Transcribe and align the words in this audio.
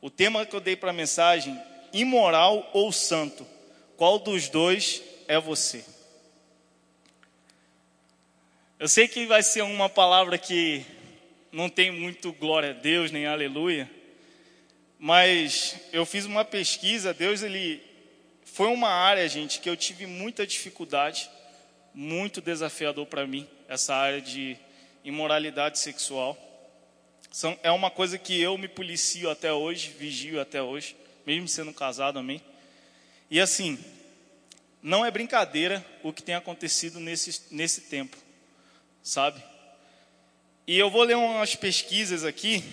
O 0.00 0.08
tema 0.08 0.46
que 0.46 0.56
eu 0.56 0.60
dei 0.60 0.76
para 0.76 0.90
a 0.90 0.94
mensagem, 0.94 1.60
imoral 1.92 2.70
ou 2.72 2.90
santo? 2.90 3.46
Qual 3.96 4.18
dos 4.18 4.48
dois 4.48 5.02
é 5.28 5.38
você? 5.38 5.84
Eu 8.78 8.88
sei 8.88 9.06
que 9.06 9.26
vai 9.26 9.42
ser 9.42 9.60
uma 9.60 9.90
palavra 9.90 10.38
que 10.38 10.86
não 11.52 11.68
tem 11.68 11.90
muito 11.90 12.32
glória 12.32 12.70
a 12.70 12.72
Deus, 12.72 13.10
nem 13.10 13.26
aleluia, 13.26 13.90
mas 14.98 15.76
eu 15.92 16.06
fiz 16.06 16.24
uma 16.24 16.46
pesquisa, 16.46 17.12
Deus 17.12 17.42
ele 17.42 17.82
foi 18.42 18.68
uma 18.68 18.88
área, 18.88 19.28
gente, 19.28 19.60
que 19.60 19.68
eu 19.68 19.76
tive 19.76 20.06
muita 20.06 20.46
dificuldade, 20.46 21.30
muito 21.92 22.40
desafiador 22.40 23.04
para 23.04 23.26
mim, 23.26 23.46
essa 23.68 23.94
área 23.94 24.20
de 24.20 24.56
imoralidade 25.04 25.78
sexual. 25.78 26.38
São, 27.30 27.56
é 27.62 27.70
uma 27.70 27.90
coisa 27.90 28.18
que 28.18 28.40
eu 28.40 28.58
me 28.58 28.66
policio 28.66 29.30
até 29.30 29.52
hoje, 29.52 29.94
vigio 29.96 30.40
até 30.40 30.60
hoje, 30.60 30.96
mesmo 31.24 31.46
sendo 31.46 31.72
casado, 31.72 32.18
amém? 32.18 32.42
E 33.30 33.38
assim, 33.38 33.78
não 34.82 35.06
é 35.06 35.10
brincadeira 35.10 35.84
o 36.02 36.12
que 36.12 36.24
tem 36.24 36.34
acontecido 36.34 36.98
nesse, 36.98 37.42
nesse 37.52 37.82
tempo, 37.82 38.16
sabe? 39.00 39.40
E 40.66 40.76
eu 40.76 40.90
vou 40.90 41.04
ler 41.04 41.16
umas 41.16 41.54
pesquisas 41.54 42.24
aqui, 42.24 42.64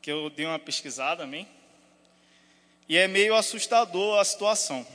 que 0.00 0.12
eu 0.12 0.30
dei 0.30 0.46
uma 0.46 0.58
pesquisada, 0.58 1.24
amém? 1.24 1.48
E 2.88 2.96
é 2.96 3.08
meio 3.08 3.34
assustador 3.34 4.20
a 4.20 4.24
situação. 4.24 4.86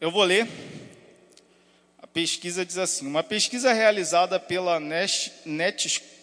Eu 0.00 0.10
vou 0.10 0.24
ler. 0.24 0.48
A 1.98 2.06
pesquisa 2.06 2.64
diz 2.64 2.78
assim: 2.78 3.06
uma 3.06 3.22
pesquisa 3.22 3.72
realizada 3.72 4.40
pela 4.40 4.80
Netscope, 4.80 6.15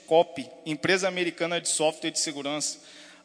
empresa 0.66 1.07
americana 1.07 1.59
de 1.59 1.70
software 1.70 2.11
de 2.11 2.20
segurança, 2.20 2.80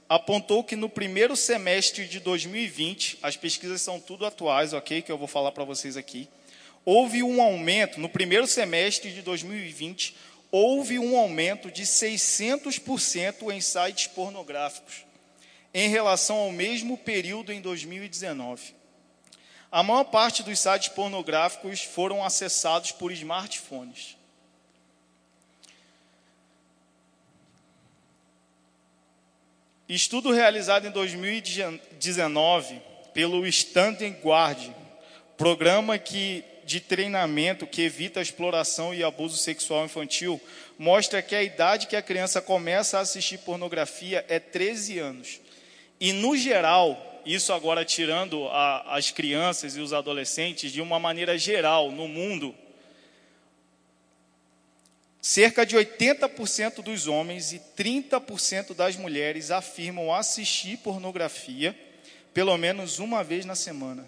apontou 0.09 0.65
que 0.65 0.77
no 0.77 0.89
primeiro 0.89 1.37
semestre 1.37 2.07
de 2.07 2.21
2020, 2.21 3.19
as 3.23 3.37
pesquisas 3.37 3.81
são 3.81 4.01
tudo 4.01 4.25
atuais, 4.25 4.73
ok? 4.73 5.03
Que 5.03 5.13
eu 5.13 5.19
vou 5.19 5.29
falar 5.29 5.53
para 5.53 5.65
vocês 5.65 5.97
aqui. 5.97 6.29
Houve 6.85 7.23
um 7.23 7.43
aumento, 7.43 8.01
no 8.01 8.09
primeiro 8.09 8.47
semestre 8.47 9.13
de 9.13 9.23
2020, 9.23 10.17
houve 10.51 10.99
um 10.99 11.17
aumento 11.17 11.71
de 11.71 11.83
600% 11.83 13.53
em 13.53 13.61
sites 13.61 14.07
pornográficos 14.07 15.09
em 15.73 15.89
relação 15.89 16.37
ao 16.37 16.51
mesmo 16.51 16.97
período 16.97 17.53
em 17.53 17.61
2019. 17.61 18.75
A 19.71 19.83
maior 19.83 20.05
parte 20.05 20.43
dos 20.43 20.59
sites 20.59 20.89
pornográficos 20.89 21.83
foram 21.83 22.25
acessados 22.25 22.91
por 22.91 23.13
smartphones. 23.13 24.18
Estudo 29.89 30.31
realizado 30.33 30.87
em 30.87 30.91
2019 30.91 32.79
pelo 33.15 33.47
Standing 33.47 34.17
Guard, 34.23 34.71
programa 35.39 35.97
que, 35.97 36.45
de 36.67 36.79
treinamento 36.79 37.67
que 37.67 37.81
evita 37.81 38.21
a 38.21 38.23
exploração 38.23 38.93
e 38.93 39.03
abuso 39.03 39.39
sexual 39.39 39.87
infantil, 39.87 40.39
mostra 40.79 41.23
que 41.23 41.35
a 41.35 41.43
idade 41.43 41.87
que 41.87 41.97
a 41.97 42.03
criança 42.03 42.43
começa 42.43 42.99
a 42.99 43.01
assistir 43.01 43.39
pornografia 43.39 44.27
é 44.29 44.39
13 44.39 44.99
anos. 44.99 45.41
E, 45.99 46.13
no 46.13 46.37
geral, 46.37 47.23
isso 47.25 47.51
agora 47.55 47.83
tirando 47.83 48.47
a, 48.49 48.95
as 48.95 49.11
crianças 49.11 49.75
e 49.75 49.81
os 49.81 49.95
adolescentes, 49.95 50.71
de 50.71 50.83
uma 50.83 50.99
maneira 50.99 51.39
geral, 51.39 51.91
no 51.91 52.07
mundo, 52.07 52.55
cerca 55.21 55.67
de 55.67 55.77
80% 55.77 56.83
dos 56.83 57.07
homens 57.07 57.53
e 57.53 57.61
30% 57.77 58.75
das 58.75 58.97
mulheres 58.97 59.51
afirmam 59.51 60.15
assistir 60.15 60.79
pornografia 60.79 61.77
pelo 62.33 62.57
menos 62.57 62.99
uma 62.99 63.25
vez 63.25 63.45
na 63.45 63.55
semana. 63.55 64.07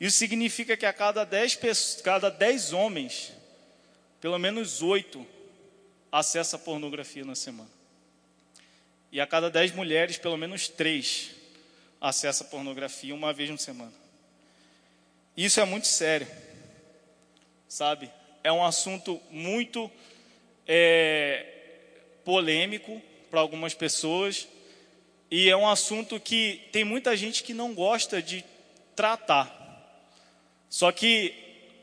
Isso 0.00 0.18
significa 0.18 0.76
que 0.76 0.86
a 0.86 0.92
cada 0.92 1.24
10, 1.24 2.00
cada 2.02 2.30
10 2.30 2.72
homens, 2.72 3.32
pelo 4.20 4.38
menos 4.38 4.82
8 4.82 5.26
acessa 6.12 6.58
pornografia 6.58 7.24
na 7.24 7.34
semana. 7.34 7.70
E 9.10 9.20
a 9.20 9.26
cada 9.26 9.50
dez 9.50 9.72
mulheres, 9.72 10.18
pelo 10.18 10.36
menos 10.36 10.68
três 10.68 11.30
acessa 12.00 12.44
pornografia 12.44 13.14
uma 13.14 13.32
vez 13.32 13.50
na 13.50 13.58
semana. 13.58 13.92
Isso 15.36 15.60
é 15.60 15.64
muito 15.64 15.86
sério, 15.86 16.26
sabe? 17.68 18.10
É 18.44 18.52
um 18.52 18.64
assunto 18.64 19.20
muito 19.30 19.90
é, 20.66 21.46
polêmico 22.24 23.00
para 23.30 23.40
algumas 23.40 23.74
pessoas 23.74 24.46
e 25.30 25.48
é 25.48 25.56
um 25.56 25.66
assunto 25.68 26.20
que 26.20 26.60
tem 26.70 26.84
muita 26.84 27.16
gente 27.16 27.42
que 27.42 27.54
não 27.54 27.72
gosta 27.72 28.20
de 28.20 28.44
tratar. 28.94 29.58
Só 30.68 30.92
que 30.92 31.34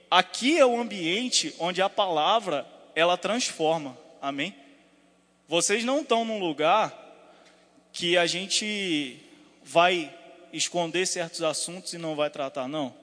aqui 0.09 0.59
é 0.59 0.65
o 0.65 0.79
ambiente 0.79 1.55
onde 1.57 1.81
a 1.81 1.89
palavra 1.89 2.67
ela 2.95 3.17
transforma. 3.17 3.97
Amém? 4.21 4.55
Vocês 5.47 5.83
não 5.83 6.01
estão 6.01 6.23
num 6.23 6.39
lugar 6.39 6.95
que 7.91 8.15
a 8.17 8.27
gente 8.27 9.17
vai 9.63 10.15
esconder 10.53 11.07
certos 11.07 11.41
assuntos 11.41 11.93
e 11.93 11.97
não 11.97 12.15
vai 12.15 12.29
tratar, 12.29 12.67
não. 12.67 12.93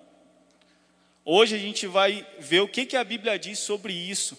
Hoje 1.25 1.57
a 1.57 1.59
gente 1.59 1.89
vai 1.89 2.25
ver 2.39 2.61
o 2.61 2.69
que, 2.69 2.87
que 2.87 2.97
a 2.97 3.03
Bíblia 3.03 3.37
diz 3.37 3.59
sobre 3.59 3.93
isso 3.93 4.39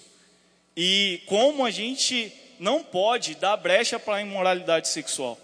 e 0.79 1.23
como 1.25 1.65
a 1.65 1.71
gente 1.71 2.31
não 2.59 2.83
pode 2.83 3.33
dar 3.33 3.57
brecha 3.57 3.97
para 3.97 4.17
a 4.17 4.21
imoralidade 4.21 4.87
sexual. 4.87 5.35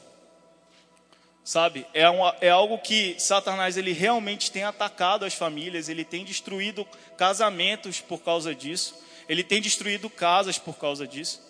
Sabe, 1.43 1.85
é, 1.93 2.03
é 2.39 2.49
algo 2.49 2.77
que 2.77 3.15
Satanás 3.19 3.75
ele 3.75 3.91
realmente 3.91 4.49
tem 4.49 4.63
atacado 4.63 5.25
as 5.25 5.33
famílias, 5.33 5.89
ele 5.89 6.05
tem 6.05 6.23
destruído 6.23 6.87
casamentos 7.17 7.99
por 7.99 8.19
causa 8.19 8.55
disso, 8.55 8.95
ele 9.27 9.43
tem 9.43 9.59
destruído 9.59 10.09
casas 10.09 10.57
por 10.57 10.77
causa 10.77 11.05
disso, 11.05 11.41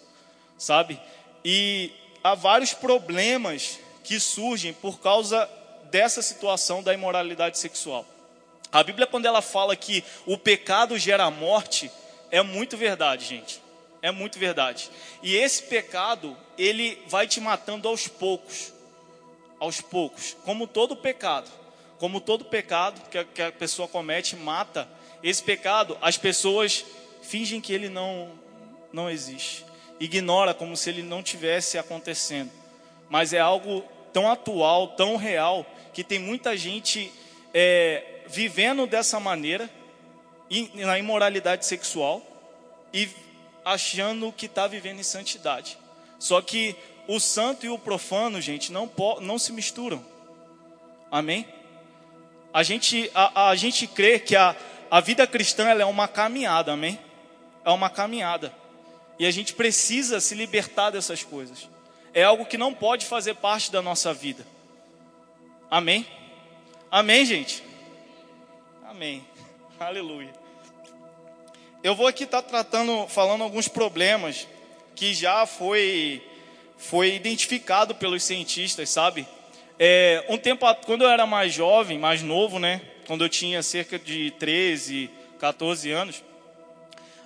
sabe? 0.57 0.99
E 1.45 1.91
há 2.23 2.33
vários 2.33 2.73
problemas 2.73 3.77
que 4.03 4.19
surgem 4.19 4.73
por 4.73 4.99
causa 4.99 5.47
dessa 5.91 6.23
situação 6.23 6.81
da 6.81 6.93
imoralidade 6.93 7.59
sexual. 7.59 8.03
A 8.72 8.81
Bíblia, 8.81 9.05
quando 9.05 9.27
ela 9.27 9.43
fala 9.43 9.75
que 9.75 10.03
o 10.25 10.39
pecado 10.39 10.97
gera 10.97 11.29
morte, 11.29 11.91
é 12.31 12.41
muito 12.41 12.75
verdade, 12.75 13.25
gente. 13.25 13.62
É 14.03 14.12
muito 14.12 14.38
verdade. 14.38 14.91
E 15.24 15.36
esse 15.36 15.64
pecado, 15.64 16.38
ele 16.56 17.02
vai 17.08 17.25
te 17.25 17.41
matando 17.41 17.88
aos 17.88 18.08
poucos. 18.08 18.72
Aos 19.59 19.81
poucos. 19.81 20.38
Como 20.46 20.68
todo 20.68 20.96
pecado. 20.96 21.50
Como 21.97 22.22
todo 22.22 22.46
pecado 22.46 23.02
que 23.09 23.18
a, 23.18 23.24
que 23.24 23.41
a 23.41 23.52
pessoa 23.52 23.88
comete, 23.88 24.36
mata. 24.36 24.88
Esse 25.24 25.41
pecado, 25.41 25.97
as 26.00 26.18
pessoas 26.18 26.86
fingem 27.24 27.59
que 27.59 27.74
ele 27.74 27.90
não, 27.90 28.31
não 28.91 29.09
existe 29.09 29.66
ignora 30.00 30.53
como 30.53 30.75
se 30.75 30.90
ele 30.90 31.02
não 31.02 31.24
tivesse 31.24 31.78
acontecendo. 31.78 32.52
Mas 33.09 33.34
é 33.34 33.40
algo 33.40 33.84
tão 34.12 34.30
atual, 34.30 34.90
tão 34.90 35.16
real, 35.16 35.66
que 35.94 36.03
tem 36.03 36.20
muita 36.20 36.58
gente 36.58 37.12
é, 37.53 38.22
vivendo 38.28 38.85
dessa 38.85 39.20
maneira, 39.20 39.70
na 40.75 41.00
imoralidade 41.00 41.66
sexual, 41.66 42.22
e 42.94 43.09
achando 43.63 44.31
que 44.31 44.46
está 44.46 44.68
vivendo 44.68 45.00
em 45.00 45.03
santidade. 45.03 45.78
Só 46.19 46.41
que 46.41 46.75
o 47.07 47.19
santo 47.19 47.66
e 47.66 47.69
o 47.69 47.78
profano, 47.78 48.40
gente, 48.40 48.72
não, 48.72 48.90
não 49.22 49.38
se 49.38 49.51
misturam. 49.51 50.03
Amém? 51.12 51.46
A 52.53 52.63
gente, 52.63 53.09
a, 53.13 53.50
a 53.50 53.56
gente 53.56 53.88
crê 53.88 54.19
que 54.19 54.35
a, 54.35 54.56
a 54.90 55.00
vida 55.00 55.25
cristã 55.25 55.69
é 55.69 55.85
uma 55.85 56.07
caminhada, 56.07 56.72
amém? 56.73 57.00
É 57.66 57.69
uma 57.72 57.90
caminhada. 57.90 58.53
E 59.18 59.25
a 59.25 59.31
gente 59.31 59.53
precisa 59.53 60.19
se 60.19 60.35
libertar 60.35 60.91
dessas 60.91 61.23
coisas. 61.23 61.69
É 62.13 62.23
algo 62.23 62.46
que 62.46 62.57
não 62.57 62.73
pode 62.73 63.06
fazer 63.06 63.35
parte 63.35 63.72
da 63.72 63.81
nossa 63.81 64.13
vida. 64.13 64.46
Amém? 65.70 66.05
Amém, 66.91 67.26
gente? 67.26 67.64
Amém. 68.87 69.26
Aleluia. 69.79 70.42
Eu 71.84 71.94
vou 71.94 72.08
aqui 72.08 72.24
estar 72.24 72.41
tá 72.41 72.47
tratando, 72.47 73.09
falando 73.09 73.44
alguns 73.44 73.68
problemas 73.68 74.47
que 74.96 75.14
já 75.14 75.46
foi, 75.46 76.26
foi 76.78 77.14
identificado 77.14 77.94
pelos 77.94 78.24
cientistas, 78.24 78.90
sabe? 78.90 79.28
É, 79.78 80.26
um 80.30 80.38
tempo, 80.38 80.66
quando 80.85 81.03
eu 81.03 81.09
era 81.09 81.28
mais 81.28 81.53
jovem, 81.53 82.00
mais 82.00 82.22
novo, 82.22 82.58
né? 82.58 82.82
Quando 83.06 83.26
eu 83.26 83.28
tinha 83.28 83.62
cerca 83.62 84.00
de 84.00 84.32
13, 84.40 85.09
14 85.38 85.91
anos, 85.91 86.24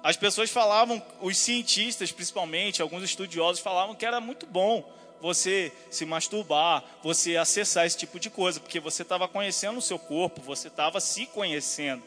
as 0.01 0.17
pessoas 0.17 0.49
falavam, 0.49 0.99
os 1.21 1.37
cientistas 1.37 2.11
principalmente, 2.11 2.81
alguns 2.81 3.03
estudiosos 3.03 3.61
falavam 3.61 3.93
que 3.93 4.07
era 4.07 4.19
muito 4.19 4.47
bom 4.47 4.83
você 5.21 5.71
se 5.91 6.03
masturbar, 6.03 6.83
você 7.03 7.37
acessar 7.37 7.85
esse 7.85 7.97
tipo 7.97 8.19
de 8.19 8.31
coisa, 8.31 8.59
porque 8.59 8.79
você 8.79 9.03
estava 9.03 9.27
conhecendo 9.27 9.77
o 9.77 9.83
seu 9.83 9.99
corpo, 9.99 10.41
você 10.41 10.67
estava 10.67 10.99
se 10.99 11.27
conhecendo. 11.27 12.01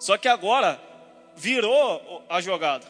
Só 0.00 0.18
que 0.18 0.26
agora 0.26 0.80
virou 1.38 2.24
a 2.28 2.40
jogada. 2.40 2.86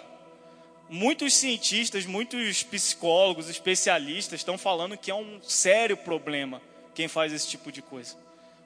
muitos 0.90 1.34
cientistas, 1.34 2.06
muitos 2.06 2.62
psicólogos, 2.62 3.50
especialistas 3.50 4.40
estão 4.40 4.56
falando 4.56 4.96
que 4.96 5.10
é 5.10 5.14
um 5.14 5.38
sério 5.42 5.98
problema 5.98 6.62
quem 6.94 7.06
faz 7.06 7.30
esse 7.30 7.46
tipo 7.46 7.70
de 7.70 7.82
coisa. 7.82 8.16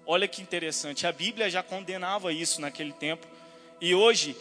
Olha 0.07 0.29
que 0.29 0.41
interessante, 0.41 1.05
a 1.05 1.13
Bíblia 1.13 1.51
já 1.51 1.65
condenava 1.65 2.33
isso 2.33 2.61
naquele 2.61 2.93
tempo 2.93 3.27
e 3.81 3.93
hoje 3.93 4.37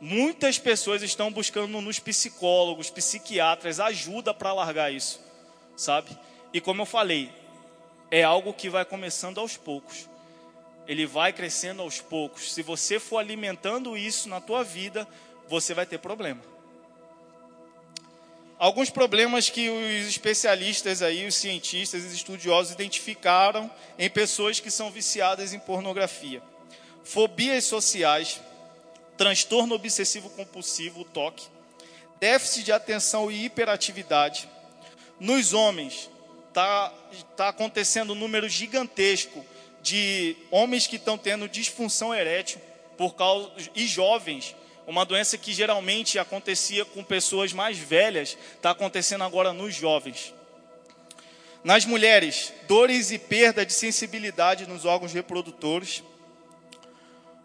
muitas 0.00 0.58
pessoas 0.58 1.02
estão 1.02 1.30
buscando 1.30 1.78
nos 1.82 1.98
psicólogos, 1.98 2.88
psiquiatras 2.88 3.80
ajuda 3.80 4.32
para 4.32 4.54
largar 4.54 4.90
isso, 4.90 5.20
sabe? 5.76 6.10
E 6.54 6.60
como 6.60 6.82
eu 6.82 6.86
falei, 6.86 7.30
é 8.10 8.22
algo 8.22 8.54
que 8.54 8.70
vai 8.70 8.84
começando 8.84 9.38
aos 9.38 9.58
poucos. 9.58 10.09
Ele 10.90 11.06
vai 11.06 11.32
crescendo 11.32 11.82
aos 11.82 12.00
poucos. 12.00 12.52
Se 12.52 12.64
você 12.64 12.98
for 12.98 13.18
alimentando 13.18 13.96
isso 13.96 14.28
na 14.28 14.40
tua 14.40 14.64
vida, 14.64 15.06
você 15.48 15.72
vai 15.72 15.86
ter 15.86 15.98
problema. 15.98 16.40
Alguns 18.58 18.90
problemas 18.90 19.48
que 19.48 19.70
os 19.70 20.08
especialistas 20.08 21.00
aí, 21.00 21.28
os 21.28 21.36
cientistas, 21.36 22.04
os 22.04 22.12
estudiosos 22.12 22.72
identificaram 22.72 23.70
em 23.96 24.10
pessoas 24.10 24.58
que 24.58 24.68
são 24.68 24.90
viciadas 24.90 25.52
em 25.52 25.60
pornografia. 25.60 26.42
Fobias 27.04 27.66
sociais, 27.66 28.40
transtorno 29.16 29.76
obsessivo 29.76 30.28
compulsivo, 30.30 31.04
toque, 31.04 31.46
déficit 32.18 32.64
de 32.64 32.72
atenção 32.72 33.30
e 33.30 33.44
hiperatividade. 33.44 34.48
Nos 35.20 35.52
homens, 35.52 36.10
está 36.48 36.92
tá 37.36 37.48
acontecendo 37.50 38.12
um 38.12 38.16
número 38.16 38.48
gigantesco 38.48 39.46
de 39.82 40.36
homens 40.50 40.86
que 40.86 40.96
estão 40.96 41.16
tendo 41.16 41.48
disfunção 41.48 42.14
erétil 42.14 42.60
por 42.96 43.14
causa 43.14 43.50
e 43.74 43.86
jovens 43.86 44.54
uma 44.90 45.04
doença 45.04 45.38
que 45.38 45.52
geralmente 45.52 46.18
acontecia 46.18 46.84
com 46.84 47.04
pessoas 47.04 47.52
mais 47.52 47.78
velhas, 47.78 48.36
está 48.56 48.70
acontecendo 48.70 49.22
agora 49.22 49.52
nos 49.52 49.72
jovens. 49.72 50.34
Nas 51.62 51.84
mulheres, 51.84 52.52
dores 52.66 53.12
e 53.12 53.18
perda 53.18 53.64
de 53.64 53.72
sensibilidade 53.72 54.66
nos 54.66 54.84
órgãos 54.84 55.12
reprodutores. 55.12 56.02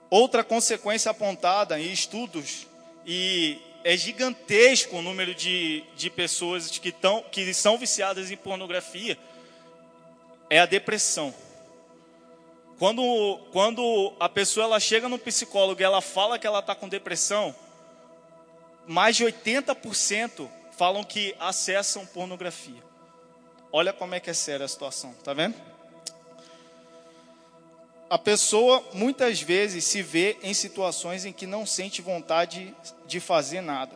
Outra 0.10 0.44
consequência 0.44 1.12
apontada 1.12 1.80
em 1.80 1.92
estudos, 1.92 2.66
e 3.06 3.60
é 3.84 3.96
gigantesco 3.96 4.98
o 4.98 5.02
número 5.04 5.36
de, 5.36 5.84
de 5.96 6.10
pessoas 6.10 6.72
que, 6.80 6.92
tão, 6.92 7.22
que 7.32 7.54
são 7.54 7.78
viciadas 7.78 8.32
em 8.32 8.38
pornografia, 8.38 9.20
é 10.50 10.60
a 10.60 10.66
depressão. 10.66 11.32
Quando, 12.78 13.40
quando 13.52 14.14
a 14.20 14.28
pessoa 14.28 14.66
ela 14.66 14.80
chega 14.80 15.08
no 15.08 15.18
psicólogo 15.18 15.82
e 15.82 15.84
ela 15.84 16.02
fala 16.02 16.38
que 16.38 16.46
ela 16.46 16.60
está 16.60 16.76
com 16.76 16.90
depressão, 16.90 17.56
mais 18.86 19.16
de 19.16 19.24
80% 19.24 20.50
falam 20.78 21.04
que 21.04 21.34
acessam 21.40 22.06
pornografia. 22.06 22.84
Olha 23.72 23.94
como 23.94 24.14
é 24.14 24.20
que 24.20 24.30
é 24.30 24.34
séria 24.34 24.66
a 24.66 24.70
situação, 24.70 25.14
tá 25.24 25.34
vendo? 25.34 25.56
A 28.10 28.18
pessoa 28.18 28.84
muitas 28.94 29.42
vezes 29.42 29.86
se 29.86 30.02
vê 30.02 30.38
em 30.44 30.54
situações 30.54 31.26
em 31.26 31.32
que 31.34 31.48
não 31.48 31.66
sente 31.66 32.02
vontade 32.02 32.76
de 33.08 33.20
fazer 33.20 33.62
nada. 33.62 33.96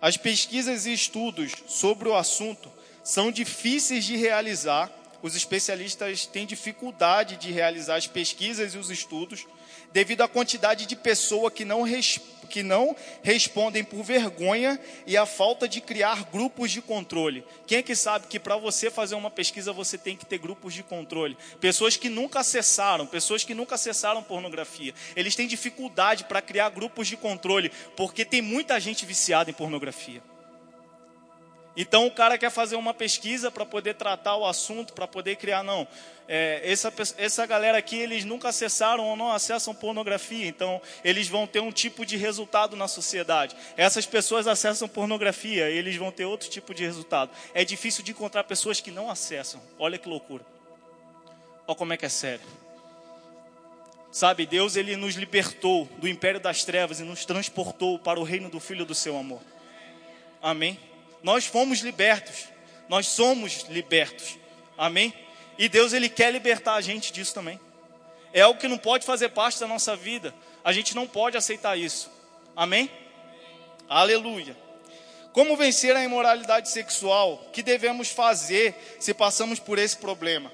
As 0.00 0.16
pesquisas 0.16 0.86
e 0.86 0.92
estudos 0.92 1.52
sobre 1.66 2.08
o 2.08 2.14
assunto 2.14 2.72
são 3.02 3.30
difíceis 3.30 4.04
de 4.04 4.16
realizar 4.16 4.90
os 5.22 5.36
especialistas 5.36 6.26
têm 6.26 6.46
dificuldade 6.46 7.36
de 7.36 7.52
realizar 7.52 7.96
as 7.96 8.06
pesquisas 8.06 8.74
e 8.74 8.78
os 8.78 8.90
estudos 8.90 9.46
devido 9.92 10.22
à 10.22 10.28
quantidade 10.28 10.86
de 10.86 10.96
pessoas 10.96 11.52
que 11.52 11.64
não, 11.64 11.84
que 12.48 12.62
não 12.62 12.94
respondem 13.22 13.82
por 13.82 14.02
vergonha 14.02 14.78
e 15.06 15.16
a 15.16 15.26
falta 15.26 15.68
de 15.68 15.80
criar 15.80 16.24
grupos 16.30 16.70
de 16.70 16.80
controle. 16.80 17.44
Quem 17.66 17.78
é 17.78 17.82
que 17.82 17.94
sabe 17.94 18.26
que 18.28 18.38
para 18.38 18.56
você 18.56 18.90
fazer 18.90 19.14
uma 19.14 19.30
pesquisa 19.30 19.72
você 19.72 19.98
tem 19.98 20.16
que 20.16 20.26
ter 20.26 20.38
grupos 20.38 20.74
de 20.74 20.82
controle? 20.82 21.36
Pessoas 21.60 21.96
que 21.96 22.08
nunca 22.08 22.40
acessaram, 22.40 23.06
pessoas 23.06 23.44
que 23.44 23.54
nunca 23.54 23.74
acessaram 23.74 24.22
pornografia. 24.22 24.94
Eles 25.16 25.34
têm 25.34 25.46
dificuldade 25.46 26.24
para 26.24 26.40
criar 26.40 26.70
grupos 26.70 27.08
de 27.08 27.16
controle 27.16 27.70
porque 27.96 28.24
tem 28.24 28.40
muita 28.40 28.78
gente 28.78 29.04
viciada 29.04 29.50
em 29.50 29.54
pornografia. 29.54 30.22
Então 31.76 32.06
o 32.06 32.10
cara 32.10 32.36
quer 32.36 32.50
fazer 32.50 32.76
uma 32.76 32.92
pesquisa 32.92 33.50
para 33.50 33.64
poder 33.64 33.94
tratar 33.94 34.36
o 34.36 34.46
assunto, 34.46 34.92
para 34.92 35.06
poder 35.06 35.36
criar, 35.36 35.62
não. 35.62 35.86
É, 36.26 36.60
essa, 36.62 36.92
essa 37.16 37.44
galera 37.46 37.78
aqui, 37.78 37.96
eles 37.96 38.24
nunca 38.24 38.48
acessaram 38.48 39.04
ou 39.04 39.16
não 39.16 39.32
acessam 39.32 39.74
pornografia, 39.74 40.46
então 40.46 40.80
eles 41.02 41.26
vão 41.26 41.44
ter 41.46 41.58
um 41.58 41.72
tipo 41.72 42.06
de 42.06 42.16
resultado 42.16 42.76
na 42.76 42.86
sociedade. 42.86 43.56
Essas 43.76 44.06
pessoas 44.06 44.46
acessam 44.46 44.88
pornografia, 44.88 45.68
eles 45.68 45.96
vão 45.96 46.12
ter 46.12 46.24
outro 46.24 46.48
tipo 46.48 46.72
de 46.72 46.84
resultado. 46.84 47.30
É 47.52 47.64
difícil 47.64 48.04
de 48.04 48.12
encontrar 48.12 48.44
pessoas 48.44 48.80
que 48.80 48.90
não 48.90 49.10
acessam. 49.10 49.60
Olha 49.78 49.98
que 49.98 50.08
loucura. 50.08 50.44
Olha 51.66 51.76
como 51.76 51.92
é 51.92 51.96
que 51.96 52.06
é 52.06 52.08
sério. 52.08 52.46
Sabe, 54.12 54.44
Deus 54.44 54.74
ele 54.74 54.96
nos 54.96 55.14
libertou 55.14 55.88
do 55.98 56.08
império 56.08 56.40
das 56.40 56.64
trevas 56.64 56.98
e 56.98 57.04
nos 57.04 57.24
transportou 57.24 57.98
para 57.98 58.18
o 58.18 58.24
reino 58.24 58.48
do 58.48 58.58
Filho 58.58 58.84
do 58.84 58.94
seu 58.94 59.16
amor. 59.16 59.40
Amém. 60.42 60.89
Nós 61.22 61.46
fomos 61.46 61.80
libertos. 61.80 62.48
Nós 62.88 63.06
somos 63.06 63.66
libertos. 63.68 64.38
Amém? 64.76 65.12
E 65.58 65.68
Deus 65.68 65.92
ele 65.92 66.08
quer 66.08 66.32
libertar 66.32 66.74
a 66.74 66.80
gente 66.80 67.12
disso 67.12 67.34
também. 67.34 67.60
É 68.32 68.40
algo 68.40 68.58
que 68.58 68.68
não 68.68 68.78
pode 68.78 69.04
fazer 69.04 69.28
parte 69.30 69.60
da 69.60 69.66
nossa 69.66 69.94
vida. 69.94 70.34
A 70.64 70.72
gente 70.72 70.94
não 70.94 71.06
pode 71.06 71.36
aceitar 71.36 71.78
isso. 71.78 72.10
Amém? 72.56 72.90
Aleluia. 73.88 74.56
Como 75.32 75.56
vencer 75.56 75.94
a 75.94 76.02
imoralidade 76.02 76.70
sexual? 76.70 77.44
O 77.46 77.50
que 77.50 77.62
devemos 77.62 78.08
fazer 78.08 78.96
se 78.98 79.14
passamos 79.14 79.58
por 79.58 79.78
esse 79.78 79.96
problema? 79.96 80.50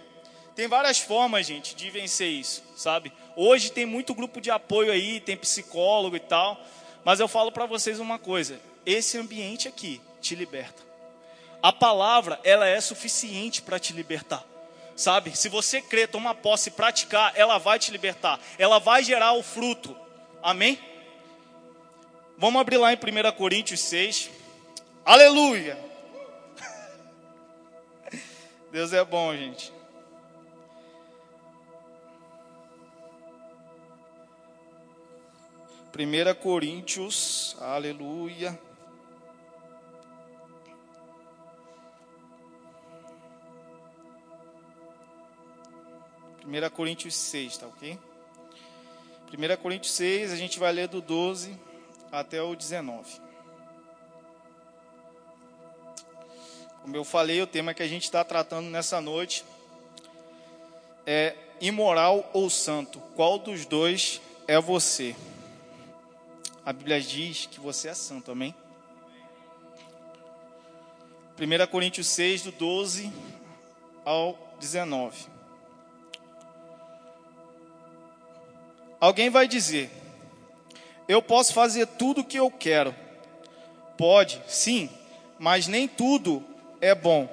Tem 0.55 0.69
várias 0.69 0.99
formas, 0.99 1.47
gente, 1.47 1.75
de 1.75 1.91
vencer 1.91 2.29
isso, 2.29 2.63
sabe? 2.77 3.13
Hoje 3.35 3.71
tem 3.71 3.85
muito 3.85 4.15
grupo 4.15 4.41
de 4.41 4.51
apoio 4.51 4.91
aí, 4.91 5.21
tem 5.21 5.37
psicólogo 5.37 6.17
e 6.17 6.21
tal, 6.21 6.59
mas 7.05 7.21
eu 7.21 7.29
falo 7.29 7.53
para 7.53 7.67
vocês 7.67 8.01
uma 8.01 8.19
coisa: 8.19 8.59
esse 8.85 9.19
ambiente 9.19 9.69
aqui 9.69 10.01
te 10.27 10.35
liberta. 10.35 10.83
A 11.63 11.73
palavra, 11.73 12.39
ela 12.45 12.67
é 12.67 12.81
suficiente 12.81 13.63
para 13.63 13.79
te 13.79 13.93
libertar. 13.93 14.45
Sabe? 14.95 15.37
Se 15.37 15.49
você 15.49 15.81
crer, 15.81 16.09
tomar 16.09 16.35
posse 16.35 16.69
e 16.69 16.73
praticar, 16.73 17.33
ela 17.37 17.59
vai 17.59 17.79
te 17.79 17.91
libertar. 17.91 18.41
Ela 18.59 18.79
vai 18.79 19.05
gerar 19.05 19.33
o 19.33 19.43
fruto. 19.43 19.97
Amém? 20.43 20.79
Vamos 22.39 22.61
abrir 22.61 22.77
lá 22.77 22.93
em 22.93 22.97
1 22.97 23.37
Coríntios 23.37 23.81
6. 23.81 24.31
Aleluia! 25.05 25.79
Deus 28.73 28.93
é 28.93 29.05
bom, 29.05 29.35
gente. 29.35 29.73
Primeira 35.93 36.35
Coríntios, 36.35 37.57
aleluia. 37.59 38.59
1 46.47 46.71
Coríntios 46.71 47.17
6, 47.17 47.59
tá 47.59 47.67
ok? 47.67 47.99
1 49.33 49.57
Coríntios 49.61 49.93
6, 49.95 50.33
a 50.33 50.37
gente 50.37 50.61
vai 50.61 50.73
ler 50.73 50.87
do 50.87 51.01
12 51.01 51.59
até 52.13 52.41
o 52.41 52.55
19. 52.55 53.21
Como 56.83 56.97
eu 56.97 57.05
falei, 57.05 57.43
o 57.43 57.49
tema 57.49 57.75
que 57.75 57.83
a 57.83 57.89
gente 57.89 58.05
está 58.05 58.23
tratando 58.23 58.71
nessa 58.71 59.01
noite 59.01 59.45
é 61.05 61.35
imoral 61.61 62.31
ou 62.33 62.49
santo. 62.49 63.01
Qual 63.17 63.41
dos 63.41 63.67
dois 63.67 64.21
é 64.47 64.61
você? 64.61 65.17
A 66.65 66.73
Bíblia 66.73 67.01
diz 67.01 67.47
que 67.47 67.59
você 67.59 67.89
é 67.89 67.95
santo, 67.95 68.31
amém? 68.31 68.55
1 71.39 71.67
Coríntios 71.67 72.07
6, 72.07 72.45
do 72.45 72.53
12 72.53 73.13
ao 74.05 74.39
19. 74.61 75.36
Alguém 79.07 79.31
vai 79.31 79.47
dizer: 79.47 79.89
Eu 81.07 81.23
posso 81.23 81.55
fazer 81.55 81.87
tudo 81.87 82.23
o 82.23 82.25
que 82.25 82.41
eu 82.41 82.51
quero. 82.51 82.93
Pode, 83.97 84.43
sim, 84.49 84.91
mas 85.39 85.69
nem 85.69 85.87
tudo 85.87 86.45
é 86.81 86.93
bom 86.93 87.29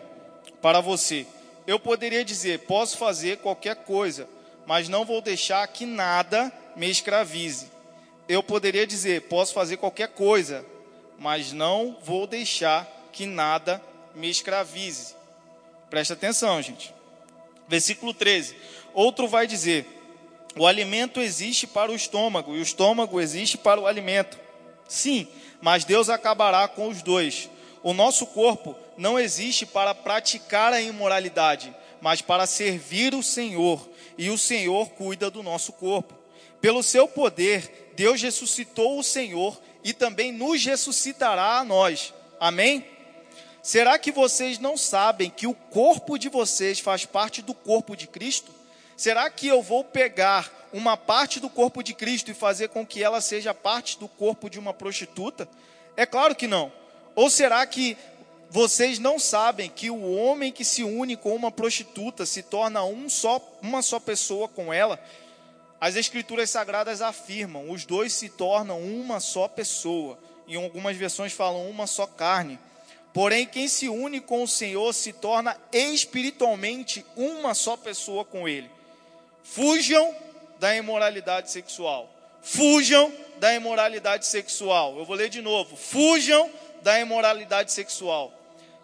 para 0.62 0.80
você. 0.80 1.26
Eu 1.66 1.80
poderia 1.80 2.24
dizer: 2.24 2.60
Posso 2.60 2.96
fazer 2.96 3.40
qualquer 3.40 3.78
coisa, 3.78 4.30
mas 4.68 4.88
não 4.88 5.04
vou 5.04 5.20
deixar 5.20 5.68
que 5.68 5.84
nada 5.84 6.54
me 6.76 6.92
escravize. 6.92 7.72
Eu 8.30 8.44
poderia 8.44 8.86
dizer: 8.86 9.24
Posso 9.24 9.52
fazer 9.52 9.78
qualquer 9.78 10.10
coisa, 10.10 10.64
mas 11.18 11.52
não 11.52 11.98
vou 12.04 12.28
deixar 12.28 12.88
que 13.12 13.26
nada 13.26 13.82
me 14.14 14.30
escravize. 14.30 15.16
Presta 15.90 16.14
atenção, 16.14 16.62
gente. 16.62 16.94
Versículo 17.68 18.14
13. 18.14 18.56
Outro 18.94 19.28
vai 19.28 19.48
dizer: 19.48 20.03
o 20.56 20.68
alimento 20.68 21.20
existe 21.20 21.66
para 21.66 21.92
o 21.92 21.96
estômago 21.96 22.56
e 22.56 22.60
o 22.60 22.64
estômago 22.64 23.20
existe 23.20 23.58
para 23.58 23.82
o 23.82 23.88
alimento. 23.88 24.38
Sim, 24.88 25.28
mas 25.62 25.84
Deus 25.84 26.10
acabará 26.10 26.68
com 26.68 26.88
os 26.88 27.02
dois. 27.02 27.50
O 27.82 27.94
nosso 27.94 28.28
corpo 28.28 28.76
não 28.98 29.20
existe 29.20 29.66
para 29.66 29.96
praticar 29.96 30.72
a 30.72 30.82
imoralidade, 30.82 31.76
mas 32.00 32.22
para 32.22 32.46
servir 32.46 33.16
o 33.16 33.24
Senhor, 33.24 33.90
e 34.18 34.30
o 34.30 34.38
Senhor 34.38 34.90
cuida 34.92 35.30
do 35.32 35.42
nosso 35.42 35.74
corpo. 35.74 36.14
Pelo 36.62 36.84
seu 36.84 37.08
poder, 37.08 37.92
Deus 37.96 38.22
ressuscitou 38.22 39.00
o 39.00 39.04
Senhor 39.04 39.60
e 39.84 39.92
também 39.92 40.32
nos 40.32 40.64
ressuscitará 40.64 41.58
a 41.58 41.66
nós. 41.66 42.14
Amém? 42.40 42.86
Será 43.62 43.98
que 43.98 44.12
vocês 44.12 44.60
não 44.60 44.78
sabem 44.78 45.30
que 45.30 45.48
o 45.48 45.54
corpo 45.54 46.18
de 46.18 46.30
vocês 46.30 46.80
faz 46.80 47.06
parte 47.06 47.42
do 47.42 47.54
corpo 47.54 47.96
de 47.96 48.08
Cristo? 48.08 48.53
Será 48.96 49.30
que 49.30 49.48
eu 49.48 49.62
vou 49.62 49.84
pegar 49.84 50.52
uma 50.72 50.96
parte 50.96 51.40
do 51.40 51.50
corpo 51.50 51.84
de 51.84 51.94
Cristo 51.94 52.32
e 52.32 52.34
fazer 52.34 52.70
com 52.70 52.86
que 52.86 53.04
ela 53.04 53.22
seja 53.22 53.54
parte 53.54 53.98
do 54.00 54.08
corpo 54.08 54.50
de 54.50 54.60
uma 54.60 54.74
prostituta? 54.74 55.48
É 55.96 56.06
claro 56.06 56.36
que 56.36 56.48
não. 56.48 56.72
Ou 57.16 57.30
será 57.30 57.66
que 57.66 57.98
vocês 58.50 59.00
não 59.00 59.18
sabem 59.18 59.70
que 59.70 59.90
o 59.90 60.14
homem 60.14 60.52
que 60.52 60.64
se 60.64 60.84
une 60.84 61.16
com 61.16 61.36
uma 61.36 61.52
prostituta 61.52 62.26
se 62.26 62.44
torna 62.44 62.84
um 62.84 63.10
só, 63.10 63.42
uma 63.62 63.82
só 63.82 64.00
pessoa 64.00 64.48
com 64.48 64.72
ela? 64.72 65.00
As 65.82 65.96
escrituras 65.96 66.50
sagradas 66.50 67.02
afirmam, 67.02 67.70
os 67.70 67.84
dois 67.84 68.14
se 68.14 68.30
tornam 68.30 68.80
uma 68.80 69.20
só 69.20 69.48
pessoa. 69.48 70.18
Em 70.48 70.56
algumas 70.56 70.96
versões 70.96 71.34
falam 71.34 71.70
uma 71.70 71.88
só 71.88 72.06
carne. 72.06 72.60
Porém, 73.14 73.46
quem 73.46 73.68
se 73.68 73.90
une 73.90 74.20
com 74.20 74.44
o 74.44 74.48
Senhor 74.48 74.94
se 74.94 75.14
torna 75.14 75.58
espiritualmente 75.72 77.06
uma 77.16 77.54
só 77.54 77.76
pessoa 77.78 78.24
com 78.26 78.48
Ele. 78.48 78.70
Fujam 79.44 80.16
da 80.60 80.76
imoralidade 80.76 81.52
sexual. 81.52 82.10
Fujam 82.42 83.14
da 83.38 83.54
imoralidade 83.54 84.26
sexual. 84.26 84.98
Eu 84.98 85.06
vou 85.06 85.16
ler 85.16 85.30
de 85.30 85.42
novo. 85.42 85.76
Fujam 85.76 86.50
da 86.82 87.00
imoralidade 87.00 87.72
sexual. 87.72 88.32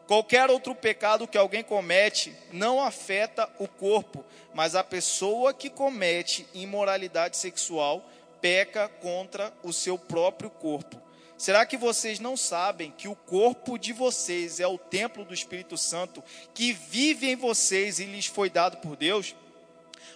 Qualquer 0.05 0.49
outro 0.49 0.73
pecado 0.73 1.27
que 1.27 1.37
alguém 1.37 1.63
comete 1.63 2.35
não 2.51 2.81
afeta 2.81 3.47
o 3.59 3.67
corpo, 3.67 4.25
mas 4.53 4.75
a 4.75 4.83
pessoa 4.83 5.53
que 5.53 5.69
comete 5.69 6.47
imoralidade 6.53 7.37
sexual 7.37 8.03
peca 8.41 8.89
contra 9.01 9.53
o 9.61 9.71
seu 9.71 9.97
próprio 9.97 10.49
corpo. 10.49 10.99
Será 11.37 11.65
que 11.65 11.77
vocês 11.77 12.19
não 12.19 12.35
sabem 12.35 12.91
que 12.91 13.07
o 13.07 13.15
corpo 13.15 13.77
de 13.77 13.93
vocês 13.93 14.59
é 14.59 14.67
o 14.67 14.77
templo 14.77 15.23
do 15.23 15.33
Espírito 15.33 15.77
Santo 15.77 16.23
que 16.53 16.73
vive 16.73 17.29
em 17.29 17.35
vocês 17.35 17.99
e 17.99 18.05
lhes 18.05 18.25
foi 18.25 18.49
dado 18.49 18.77
por 18.77 18.95
Deus? 18.95 19.35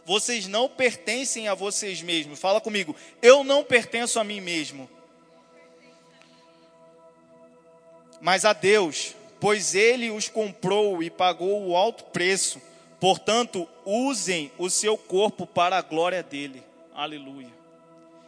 Vocês 0.06 0.48
não 0.48 0.68
pertencem 0.68 1.48
a 1.48 1.54
vocês 1.54 2.02
mesmos. 2.02 2.40
Fala 2.40 2.60
comigo. 2.60 2.96
Eu 3.22 3.44
não 3.44 3.64
pertenço 3.64 4.20
a 4.20 4.24
mim 4.24 4.42
mesmo. 4.42 4.90
Mas 8.20 8.46
a 8.46 8.54
Deus, 8.54 9.16
pois 9.40 9.76
ele 9.76 10.10
os 10.10 10.30
comprou 10.30 11.02
e 11.02 11.10
pagou 11.10 11.68
o 11.68 11.76
alto 11.76 12.06
preço. 12.06 12.62
Portanto, 13.00 13.68
usem 13.86 14.52
o 14.58 14.70
seu 14.70 14.98
corpo 14.98 15.46
para 15.46 15.78
a 15.78 15.82
glória 15.82 16.24
dele. 16.24 16.64
Aleluia. 16.94 17.52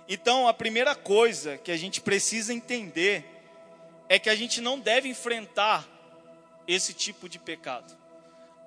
Então, 0.07 0.47
a 0.47 0.53
primeira 0.53 0.93
coisa 0.93 1.57
que 1.57 1.71
a 1.71 1.77
gente 1.77 2.01
precisa 2.01 2.53
entender 2.53 3.25
é 4.07 4.19
que 4.19 4.29
a 4.29 4.35
gente 4.35 4.61
não 4.61 4.79
deve 4.79 5.09
enfrentar 5.09 5.87
esse 6.67 6.93
tipo 6.93 7.27
de 7.27 7.39
pecado. 7.39 7.95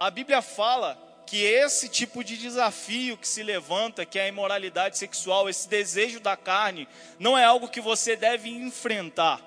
A 0.01 0.11
Bíblia 0.11 0.43
fala 0.43 0.99
que 1.29 1.45
esse 1.45 1.91
tipo 1.91 2.25
de 2.25 2.39
desafio 2.39 3.19
que 3.19 3.29
se 3.29 3.43
levanta, 3.43 4.07
que 4.07 4.19
é 4.19 4.23
a 4.23 4.29
imoralidade 4.29 4.97
sexual, 4.97 5.47
esse 5.47 5.69
desejo 5.69 6.21
da 6.21 6.37
carne, 6.39 6.89
não 7.19 7.37
é 7.37 7.45
algo 7.45 7.69
que 7.69 7.83
você 7.83 8.17
deve 8.17 8.49
enfrentar, 8.49 9.43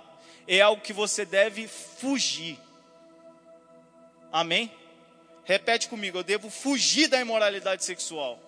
é 0.47 0.61
algo 0.61 0.81
que 0.81 0.93
você 0.93 1.25
deve 1.25 1.67
fugir. 1.67 2.59
Amém? 4.31 4.71
Repete 5.43 5.87
comigo, 5.87 6.19
eu 6.19 6.23
devo 6.23 6.51
fugir 6.51 7.07
da 7.07 7.19
imoralidade 7.19 7.83
sexual 7.83 8.39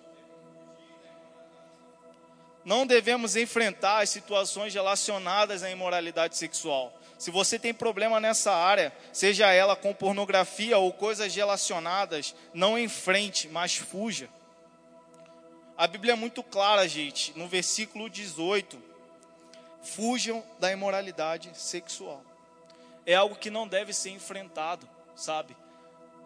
não 2.65 2.87
devemos 2.87 3.35
enfrentar 3.35 4.01
as 4.01 4.09
situações 4.09 4.73
relacionadas 4.73 5.63
à 5.63 5.69
imoralidade 5.69 6.37
sexual. 6.37 6.93
Se 7.24 7.32
você 7.32 7.58
tem 7.58 7.74
problema 7.74 8.20
nessa 8.20 8.53
área, 8.53 8.92
seja 9.13 9.50
ela 9.50 9.77
com 9.77 9.94
pornografia 9.94 10.77
ou 10.77 10.92
coisas 10.92 11.34
relacionadas, 11.34 12.36
não 12.53 12.77
enfrente, 12.77 13.48
mas 13.48 13.77
fuja. 13.77 14.30
A 15.77 15.88
Bíblia 15.88 16.12
é 16.12 16.15
muito 16.18 16.44
clara, 16.44 16.86
gente, 16.86 17.32
no 17.39 17.48
versículo 17.48 18.10
18: 18.10 18.77
fujam 19.82 20.44
da 20.60 20.70
imoralidade 20.70 21.50
sexual. 21.58 22.22
É 23.06 23.15
algo 23.15 23.38
que 23.38 23.50
não 23.50 23.70
deve 23.70 23.94
ser 23.94 24.10
enfrentado, 24.10 24.86
sabe? 25.15 25.56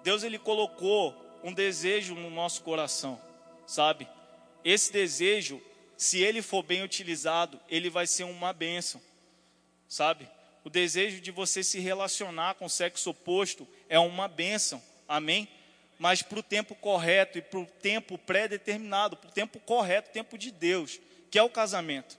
Deus 0.01 0.23
ele 0.23 0.39
colocou 0.39 1.15
um 1.43 1.53
desejo 1.53 2.15
no 2.15 2.31
nosso 2.31 2.63
coração, 2.63 3.21
sabe? 3.67 4.09
Esse 4.65 4.91
desejo 4.91 5.61
se 5.95 6.17
ele 6.23 6.41
for 6.41 6.63
bem 6.63 6.81
utilizado, 6.81 7.59
ele 7.69 7.87
vai 7.87 8.07
ser 8.07 8.23
uma 8.23 8.51
bênção, 8.51 8.99
sabe? 9.87 10.27
O 10.67 10.69
desejo 10.69 11.21
de 11.21 11.31
você 11.31 11.63
se 11.63 11.79
relacionar 11.79 12.55
com 12.55 12.65
o 12.65 12.69
sexo 12.69 13.11
oposto 13.11 13.65
é 13.87 13.97
uma 13.97 14.27
bênção, 14.27 14.83
amém? 15.07 15.47
Mas 15.97 16.21
para 16.21 16.39
o 16.39 16.43
tempo 16.43 16.75
correto 16.75 17.37
e 17.37 17.41
para 17.41 17.59
o 17.59 17.65
tempo 17.65 18.17
pré-determinado, 18.17 19.15
para 19.15 19.29
o 19.29 19.31
tempo 19.31 19.61
correto, 19.61 20.11
tempo 20.11 20.37
de 20.37 20.51
Deus, 20.51 20.99
que 21.31 21.39
é 21.39 21.41
o 21.41 21.49
casamento. 21.49 22.17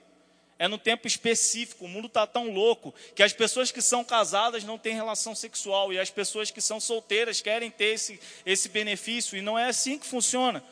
É 0.58 0.66
no 0.66 0.78
tempo 0.78 1.06
específico, 1.06 1.84
o 1.84 1.88
mundo 1.88 2.06
está 2.06 2.26
tão 2.26 2.50
louco 2.50 2.94
que 3.14 3.22
as 3.22 3.34
pessoas 3.34 3.70
que 3.70 3.82
são 3.82 4.02
casadas 4.02 4.64
não 4.64 4.78
têm 4.78 4.94
relação 4.94 5.34
sexual 5.34 5.92
e 5.92 5.98
as 5.98 6.08
pessoas 6.08 6.50
que 6.50 6.62
são 6.62 6.80
solteiras 6.80 7.42
querem 7.42 7.70
ter 7.70 7.92
esse, 7.96 8.18
esse 8.46 8.70
benefício, 8.70 9.36
e 9.36 9.42
não 9.42 9.58
é 9.58 9.68
assim 9.68 9.98
que 9.98 10.06
funciona, 10.06 10.64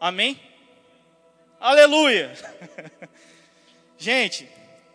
amém? 0.00 0.40
Aleluia! 1.60 2.32
Gente, 3.96 4.48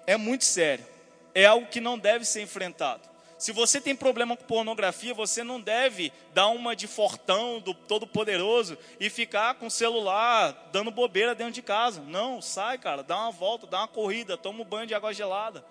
é 0.06 0.18
muito 0.18 0.44
sério. 0.44 0.91
É 1.34 1.46
algo 1.46 1.68
que 1.68 1.80
não 1.80 1.98
deve 1.98 2.26
ser 2.26 2.42
enfrentado. 2.42 3.12
Se 3.38 3.52
você 3.52 3.82
tem 3.82 3.96
problema 3.96 4.38
com 4.38 4.44
pornografia, 4.44 5.16
você 5.16 5.44
não 5.44 5.60
deve 5.60 6.14
dar 6.32 6.50
uma 6.50 6.76
de 6.76 6.86
fortão 6.86 7.60
do 7.60 7.74
Todo-Poderoso 7.74 8.78
e 9.00 9.10
ficar 9.10 9.56
com 9.56 9.66
o 9.66 9.72
celular 9.72 10.70
dando 10.72 10.92
bobeira 10.92 11.34
dentro 11.34 11.54
de 11.54 11.62
casa. 11.64 12.02
Não, 12.02 12.40
sai, 12.40 12.78
cara, 12.78 13.02
dá 13.02 13.18
uma 13.18 13.32
volta, 13.32 13.66
dá 13.66 13.80
uma 13.80 13.88
corrida, 13.88 14.38
toma 14.38 14.62
um 14.62 14.66
banho 14.66 14.86
de 14.86 14.94
água 14.94 15.12
gelada, 15.12 15.66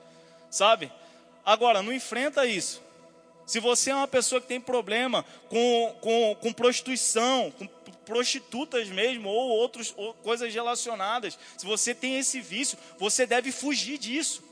sabe? 0.50 0.90
Agora, 1.44 1.80
não 1.80 1.92
enfrenta 1.92 2.44
isso. 2.44 2.82
Se 3.46 3.60
você 3.60 3.90
é 3.90 3.94
uma 3.94 4.08
pessoa 4.08 4.40
que 4.40 4.48
tem 4.48 4.60
problema 4.60 5.24
com, 5.48 5.96
com, 6.00 6.36
com 6.40 6.52
prostituição, 6.52 7.52
com 7.52 7.68
prostitutas 8.10 8.88
mesmo, 8.88 9.28
ou 9.28 9.50
outras 9.50 9.94
ou 9.96 10.12
coisas 10.14 10.52
relacionadas. 10.52 11.38
Se 11.56 11.64
você 11.64 11.94
tem 11.94 12.18
esse 12.18 12.40
vício, 12.40 12.76
você 12.98 13.24
deve 13.24 13.52
fugir 13.52 13.98
disso. 13.98 14.42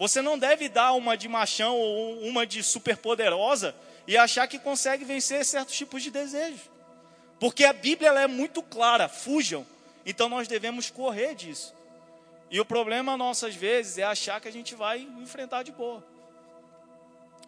Você 0.00 0.22
não 0.22 0.38
deve 0.38 0.66
dar 0.66 0.94
uma 0.94 1.14
de 1.14 1.28
machão 1.28 1.76
ou 1.76 2.20
uma 2.22 2.46
de 2.46 2.62
superpoderosa 2.62 3.76
e 4.06 4.16
achar 4.16 4.48
que 4.48 4.58
consegue 4.58 5.04
vencer 5.04 5.44
certos 5.44 5.76
tipos 5.76 6.02
de 6.02 6.10
desejos. 6.10 6.62
Porque 7.38 7.66
a 7.66 7.72
Bíblia 7.74 8.08
é 8.12 8.26
muito 8.26 8.62
clara, 8.62 9.10
fujam. 9.10 9.66
Então 10.06 10.26
nós 10.26 10.48
devemos 10.48 10.88
correr 10.88 11.34
disso. 11.34 11.74
E 12.50 12.58
o 12.58 12.64
problema 12.64 13.14
nossas 13.14 13.54
vezes 13.54 13.98
é 13.98 14.02
achar 14.02 14.40
que 14.40 14.48
a 14.48 14.50
gente 14.50 14.74
vai 14.74 15.06
enfrentar 15.18 15.64
de 15.64 15.70
boa. 15.70 16.02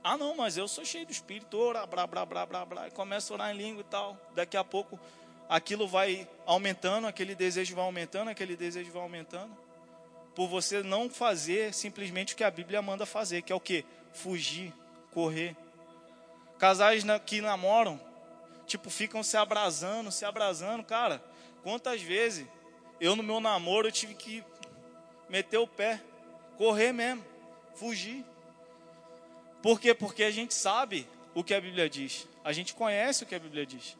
Ah, 0.04 0.18
não, 0.18 0.36
mas 0.36 0.58
eu 0.58 0.68
sou 0.68 0.84
cheio 0.84 1.06
do 1.06 1.12
Espírito, 1.12 1.58
ora, 1.58 1.86
blá, 1.86 2.06
blá, 2.06 2.26
blá, 2.26 2.44
blá, 2.44 2.66
blá, 2.66 2.88
e 2.88 2.90
começa 2.90 3.32
a 3.32 3.34
orar 3.34 3.54
em 3.54 3.56
língua 3.56 3.80
e 3.80 3.84
tal. 3.84 4.14
Daqui 4.34 4.58
a 4.58 4.64
pouco 4.64 5.00
aquilo 5.48 5.88
vai 5.88 6.28
aumentando, 6.44 7.06
aquele 7.06 7.34
desejo 7.34 7.74
vai 7.74 7.84
aumentando, 7.86 8.28
aquele 8.28 8.56
desejo 8.56 8.92
vai 8.92 9.00
aumentando. 9.00 9.61
Por 10.34 10.48
você 10.48 10.82
não 10.82 11.10
fazer 11.10 11.74
simplesmente 11.74 12.34
o 12.34 12.36
que 12.36 12.44
a 12.44 12.50
Bíblia 12.50 12.80
manda 12.80 13.04
fazer, 13.04 13.42
que 13.42 13.52
é 13.52 13.56
o 13.56 13.60
que? 13.60 13.84
Fugir, 14.12 14.72
correr. 15.12 15.56
Casais 16.58 17.04
que 17.26 17.40
namoram, 17.40 18.00
tipo, 18.66 18.88
ficam 18.88 19.22
se 19.22 19.36
abrasando, 19.36 20.10
se 20.10 20.24
abrasando, 20.24 20.84
cara. 20.84 21.22
Quantas 21.62 22.00
vezes 22.00 22.46
eu 23.00 23.14
no 23.16 23.22
meu 23.22 23.40
namoro 23.40 23.88
eu 23.88 23.92
tive 23.92 24.14
que 24.14 24.44
meter 25.28 25.58
o 25.58 25.66
pé, 25.66 26.00
correr 26.56 26.92
mesmo, 26.92 27.24
fugir. 27.74 28.24
Por 29.62 29.80
quê? 29.80 29.94
Porque 29.94 30.24
a 30.24 30.30
gente 30.30 30.54
sabe 30.54 31.06
o 31.34 31.44
que 31.44 31.54
a 31.54 31.60
Bíblia 31.60 31.88
diz. 31.88 32.28
A 32.44 32.52
gente 32.52 32.74
conhece 32.74 33.22
o 33.22 33.26
que 33.26 33.34
a 33.34 33.38
Bíblia 33.38 33.64
diz. 33.64 33.96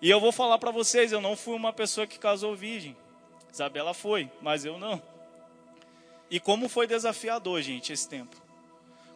E 0.00 0.10
eu 0.10 0.20
vou 0.20 0.30
falar 0.32 0.58
para 0.58 0.70
vocês, 0.70 1.10
eu 1.12 1.20
não 1.20 1.36
fui 1.36 1.54
uma 1.54 1.72
pessoa 1.72 2.06
que 2.06 2.18
casou 2.18 2.54
virgem. 2.54 2.96
Isabela 3.52 3.92
foi, 3.94 4.30
mas 4.40 4.64
eu 4.64 4.78
não. 4.78 5.02
E 6.30 6.38
como 6.38 6.68
foi 6.68 6.86
desafiador, 6.86 7.60
gente, 7.62 7.92
esse 7.92 8.08
tempo. 8.08 8.36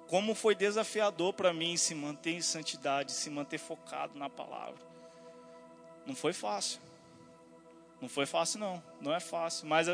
Como 0.09 0.35
foi 0.35 0.54
desafiador 0.54 1.33
para 1.33 1.52
mim 1.52 1.76
se 1.76 1.95
manter 1.95 2.33
em 2.33 2.42
santidade, 2.42 3.12
se 3.12 3.31
manter 3.31 3.59
focado 3.59 4.19
na 4.19 4.28
palavra. 4.28 4.81
Não 6.07 6.14
foi 6.14 6.33
fácil. 6.33 6.81
Não 8.00 8.09
foi 8.09 8.26
fácil, 8.26 8.59
não. 8.59 8.83
Não 9.00 9.14
é 9.14 9.21
fácil. 9.21 9.66
Mas, 9.66 9.87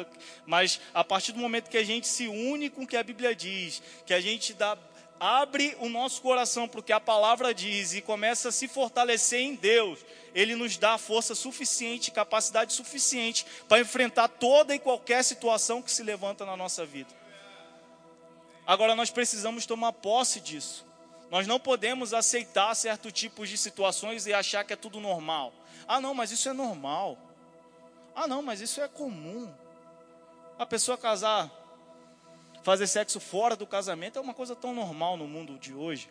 mas 0.46 0.80
a 0.94 1.04
partir 1.04 1.32
do 1.32 1.38
momento 1.38 1.68
que 1.68 1.76
a 1.76 1.84
gente 1.84 2.08
se 2.08 2.26
une 2.26 2.70
com 2.70 2.82
o 2.82 2.86
que 2.86 2.96
a 2.96 3.02
Bíblia 3.02 3.34
diz, 3.34 3.82
que 4.06 4.14
a 4.14 4.20
gente 4.20 4.54
dá, 4.54 4.78
abre 5.20 5.76
o 5.80 5.88
nosso 5.88 6.22
coração 6.22 6.66
para 6.66 6.80
o 6.80 6.82
que 6.82 6.92
a 6.92 7.00
palavra 7.00 7.52
diz 7.52 7.92
e 7.92 8.00
começa 8.00 8.48
a 8.48 8.52
se 8.52 8.66
fortalecer 8.66 9.40
em 9.40 9.54
Deus, 9.54 10.04
Ele 10.34 10.54
nos 10.54 10.76
dá 10.76 10.98
força 10.98 11.34
suficiente, 11.34 12.10
capacidade 12.10 12.72
suficiente 12.72 13.46
para 13.68 13.80
enfrentar 13.80 14.28
toda 14.28 14.74
e 14.74 14.78
qualquer 14.78 15.22
situação 15.24 15.82
que 15.82 15.90
se 15.90 16.02
levanta 16.02 16.44
na 16.44 16.56
nossa 16.56 16.84
vida. 16.84 17.10
Agora 18.66 18.94
nós 18.94 19.10
precisamos 19.10 19.64
tomar 19.64 19.92
posse 19.94 20.40
disso. 20.40 20.86
Nós 21.30 21.46
não 21.46 21.58
podemos 21.58 22.14
aceitar 22.14 22.74
certo 22.74 23.10
tipos 23.10 23.48
de 23.48 23.58
situações 23.58 24.26
e 24.26 24.32
achar 24.32 24.64
que 24.64 24.72
é 24.72 24.76
tudo 24.76 25.00
normal. 25.00 25.52
Ah, 25.86 26.00
não, 26.00 26.14
mas 26.14 26.30
isso 26.30 26.48
é 26.48 26.52
normal. 26.52 27.18
Ah, 28.14 28.26
não, 28.26 28.42
mas 28.42 28.60
isso 28.60 28.80
é 28.80 28.88
comum. 28.88 29.52
A 30.58 30.66
pessoa 30.66 30.98
casar, 30.98 31.50
fazer 32.62 32.86
sexo 32.86 33.20
fora 33.20 33.54
do 33.54 33.66
casamento 33.66 34.18
é 34.18 34.22
uma 34.22 34.34
coisa 34.34 34.56
tão 34.56 34.74
normal 34.74 35.16
no 35.16 35.28
mundo 35.28 35.58
de 35.58 35.72
hoje. 35.72 36.10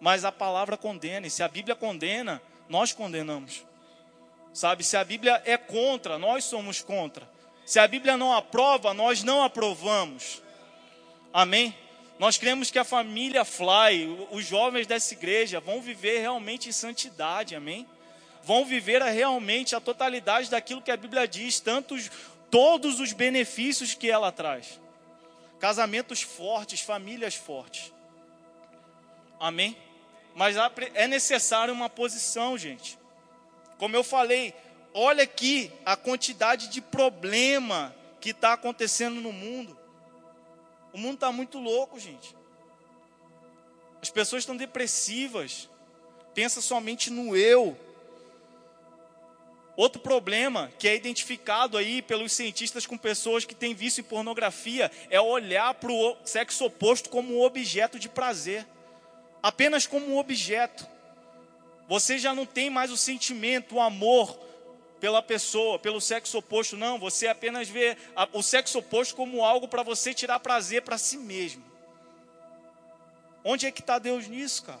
Mas 0.00 0.24
a 0.24 0.30
palavra 0.30 0.76
condena, 0.76 1.26
e 1.26 1.30
se 1.30 1.42
a 1.42 1.48
Bíblia 1.48 1.74
condena, 1.74 2.40
nós 2.68 2.92
condenamos. 2.92 3.64
Sabe, 4.52 4.84
se 4.84 4.96
a 4.96 5.04
Bíblia 5.04 5.42
é 5.44 5.56
contra, 5.56 6.18
nós 6.18 6.44
somos 6.44 6.80
contra. 6.80 7.28
Se 7.64 7.78
a 7.78 7.86
Bíblia 7.86 8.16
não 8.16 8.32
aprova, 8.32 8.94
nós 8.94 9.22
não 9.22 9.42
aprovamos. 9.42 10.42
Amém? 11.32 11.74
Nós 12.18 12.38
cremos 12.38 12.70
que 12.70 12.78
a 12.78 12.84
família 12.84 13.44
Fly, 13.44 14.28
os 14.30 14.46
jovens 14.46 14.86
dessa 14.86 15.12
igreja, 15.12 15.60
vão 15.60 15.82
viver 15.82 16.20
realmente 16.20 16.68
em 16.68 16.72
santidade, 16.72 17.54
amém? 17.54 17.86
vão 18.46 18.64
viver 18.64 19.02
realmente 19.02 19.74
a 19.74 19.80
totalidade 19.80 20.48
daquilo 20.48 20.80
que 20.80 20.92
a 20.92 20.96
Bíblia 20.96 21.26
diz, 21.26 21.58
tantos, 21.58 22.08
todos 22.48 23.00
os 23.00 23.12
benefícios 23.12 23.92
que 23.92 24.08
ela 24.08 24.30
traz. 24.30 24.80
Casamentos 25.58 26.22
fortes, 26.22 26.80
famílias 26.80 27.34
fortes. 27.34 27.92
Amém? 29.40 29.76
Mas 30.36 30.54
é 30.92 31.08
necessário 31.08 31.72
uma 31.72 31.88
posição, 31.88 32.58
gente. 32.58 32.98
Como 33.78 33.96
eu 33.96 34.04
falei, 34.04 34.54
olha 34.92 35.22
aqui 35.22 35.72
a 35.82 35.96
quantidade 35.96 36.68
de 36.68 36.82
problema 36.82 37.96
que 38.20 38.30
está 38.30 38.52
acontecendo 38.52 39.18
no 39.18 39.32
mundo. 39.32 39.74
O 40.92 40.98
mundo 40.98 41.14
está 41.14 41.32
muito 41.32 41.58
louco, 41.58 41.98
gente. 41.98 42.36
As 44.02 44.10
pessoas 44.10 44.42
estão 44.42 44.54
depressivas. 44.54 45.70
Pensa 46.34 46.60
somente 46.60 47.08
no 47.08 47.34
eu. 47.34 47.74
Outro 49.74 50.02
problema 50.02 50.70
que 50.78 50.86
é 50.86 50.94
identificado 50.94 51.78
aí 51.78 52.02
pelos 52.02 52.32
cientistas 52.32 52.86
com 52.86 52.98
pessoas 52.98 53.46
que 53.46 53.54
têm 53.54 53.74
vício 53.74 54.02
em 54.02 54.04
pornografia 54.04 54.90
é 55.08 55.18
olhar 55.18 55.72
para 55.72 55.90
o 55.90 56.14
sexo 56.26 56.66
oposto 56.66 57.08
como 57.08 57.38
um 57.38 57.42
objeto 57.42 57.98
de 57.98 58.06
prazer, 58.06 58.66
apenas 59.46 59.86
como 59.86 60.08
um 60.08 60.18
objeto. 60.18 60.84
Você 61.86 62.18
já 62.18 62.34
não 62.34 62.44
tem 62.44 62.68
mais 62.68 62.90
o 62.90 62.96
sentimento, 62.96 63.76
o 63.76 63.80
amor 63.80 64.36
pela 64.98 65.22
pessoa, 65.22 65.78
pelo 65.78 66.00
sexo 66.00 66.38
oposto, 66.38 66.76
não. 66.76 66.98
Você 66.98 67.28
apenas 67.28 67.68
vê 67.68 67.96
o 68.32 68.42
sexo 68.42 68.80
oposto 68.80 69.14
como 69.14 69.44
algo 69.44 69.68
para 69.68 69.84
você 69.84 70.12
tirar 70.12 70.40
prazer 70.40 70.82
para 70.82 70.98
si 70.98 71.16
mesmo. 71.16 71.64
Onde 73.44 73.66
é 73.66 73.70
que 73.70 73.80
está 73.80 74.00
Deus 74.00 74.26
nisso, 74.26 74.64
cara? 74.64 74.80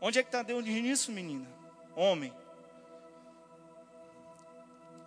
Onde 0.00 0.18
é 0.18 0.22
que 0.22 0.28
está 0.28 0.42
Deus 0.42 0.64
nisso, 0.64 1.12
menina? 1.12 1.46
Homem. 1.94 2.32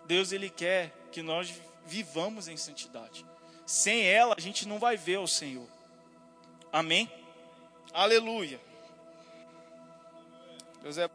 Deus 0.06 0.32
ele 0.32 0.52
quer 0.52 0.94
que 1.12 1.24
nós 1.24 1.52
vivamos 1.88 2.48
em 2.48 2.56
santidade. 2.56 3.26
Sem 3.66 4.06
ela 4.06 4.36
a 4.38 4.40
gente 4.40 4.68
não 4.68 4.78
vai 4.78 4.96
ver 4.96 5.18
o 5.18 5.28
Senhor. 5.28 5.68
Amém? 6.72 7.12
Aleluia. 7.98 8.60
Deus 10.84 11.00
é 11.00 11.10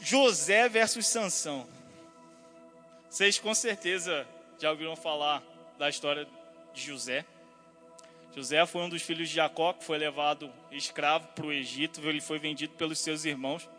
José 0.00 0.68
versus 0.68 1.06
Sansão. 1.06 1.64
Vocês 3.08 3.38
com 3.38 3.54
certeza 3.54 4.26
já 4.58 4.72
ouviram 4.72 4.96
falar 4.96 5.44
da 5.78 5.88
história 5.88 6.26
de 6.74 6.82
José. 6.82 7.24
José 8.34 8.66
foi 8.66 8.80
um 8.80 8.88
dos 8.88 9.02
filhos 9.02 9.28
de 9.28 9.36
Jacó 9.36 9.72
que 9.72 9.84
foi 9.84 9.96
levado 9.96 10.52
escravo 10.72 11.28
para 11.36 11.46
o 11.46 11.52
Egito. 11.52 12.00
Ele 12.00 12.20
foi 12.20 12.40
vendido 12.40 12.74
pelos 12.74 12.98
seus 12.98 13.24
irmãos. 13.24 13.70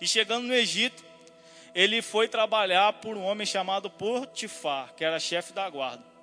E 0.00 0.08
chegando 0.08 0.46
no 0.46 0.54
Egito, 0.54 1.04
ele 1.74 2.00
foi 2.00 2.26
trabalhar 2.26 2.90
por 2.94 3.18
um 3.18 3.24
homem 3.24 3.46
chamado 3.46 3.90
Potifar, 3.90 4.94
que 4.94 5.04
era 5.04 5.20
chefe 5.20 5.52
da 5.52 5.68
guarda. 5.68 6.17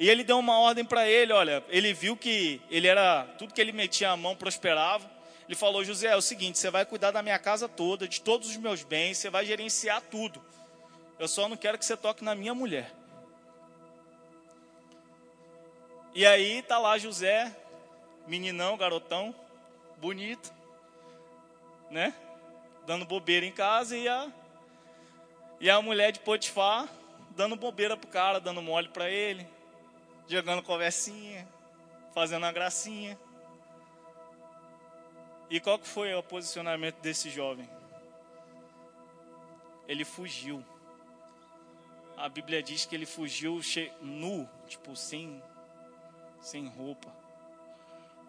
E 0.00 0.08
ele 0.08 0.24
deu 0.24 0.38
uma 0.38 0.58
ordem 0.58 0.84
para 0.84 1.06
ele, 1.06 1.30
olha, 1.30 1.62
ele 1.68 1.92
viu 1.92 2.16
que 2.16 2.58
ele 2.70 2.88
era 2.88 3.24
tudo 3.38 3.52
que 3.52 3.60
ele 3.60 3.70
metia 3.70 4.10
a 4.10 4.16
mão 4.16 4.34
prosperava. 4.34 5.08
Ele 5.46 5.54
falou: 5.54 5.84
"José, 5.84 6.08
é 6.08 6.16
o 6.16 6.22
seguinte, 6.22 6.58
você 6.58 6.70
vai 6.70 6.86
cuidar 6.86 7.10
da 7.10 7.22
minha 7.22 7.38
casa 7.38 7.68
toda, 7.68 8.08
de 8.08 8.20
todos 8.22 8.48
os 8.48 8.56
meus 8.56 8.82
bens, 8.82 9.18
você 9.18 9.28
vai 9.28 9.44
gerenciar 9.44 10.00
tudo. 10.00 10.42
Eu 11.18 11.28
só 11.28 11.48
não 11.48 11.56
quero 11.56 11.76
que 11.76 11.84
você 11.84 11.98
toque 11.98 12.24
na 12.24 12.34
minha 12.34 12.54
mulher." 12.54 12.90
E 16.14 16.24
aí 16.24 16.62
tá 16.62 16.78
lá 16.78 16.96
José, 16.96 17.54
meninão, 18.26 18.78
garotão, 18.78 19.34
bonito, 19.98 20.50
né? 21.90 22.14
dando 22.86 23.04
bobeira 23.04 23.46
em 23.46 23.52
casa 23.52 23.96
e 23.96 24.08
a, 24.08 24.32
e 25.60 25.70
a 25.70 25.80
mulher 25.80 26.10
de 26.10 26.20
Potifar 26.20 26.88
dando 27.36 27.54
bobeira 27.54 27.96
pro 27.96 28.08
cara, 28.08 28.40
dando 28.40 28.60
mole 28.60 28.88
para 28.88 29.08
ele, 29.08 29.46
jogando 30.30 30.62
conversinha, 30.62 31.46
fazendo 32.14 32.44
uma 32.44 32.52
gracinha. 32.52 33.18
E 35.48 35.58
qual 35.58 35.78
que 35.78 35.88
foi 35.88 36.14
o 36.14 36.22
posicionamento 36.22 37.00
desse 37.00 37.28
jovem? 37.28 37.68
Ele 39.88 40.04
fugiu. 40.04 40.64
A 42.16 42.28
Bíblia 42.28 42.62
diz 42.62 42.84
que 42.84 42.94
ele 42.94 43.06
fugiu 43.06 43.60
nu, 44.00 44.48
tipo 44.68 44.94
sem, 44.94 45.42
sem 46.40 46.68
roupa. 46.68 47.12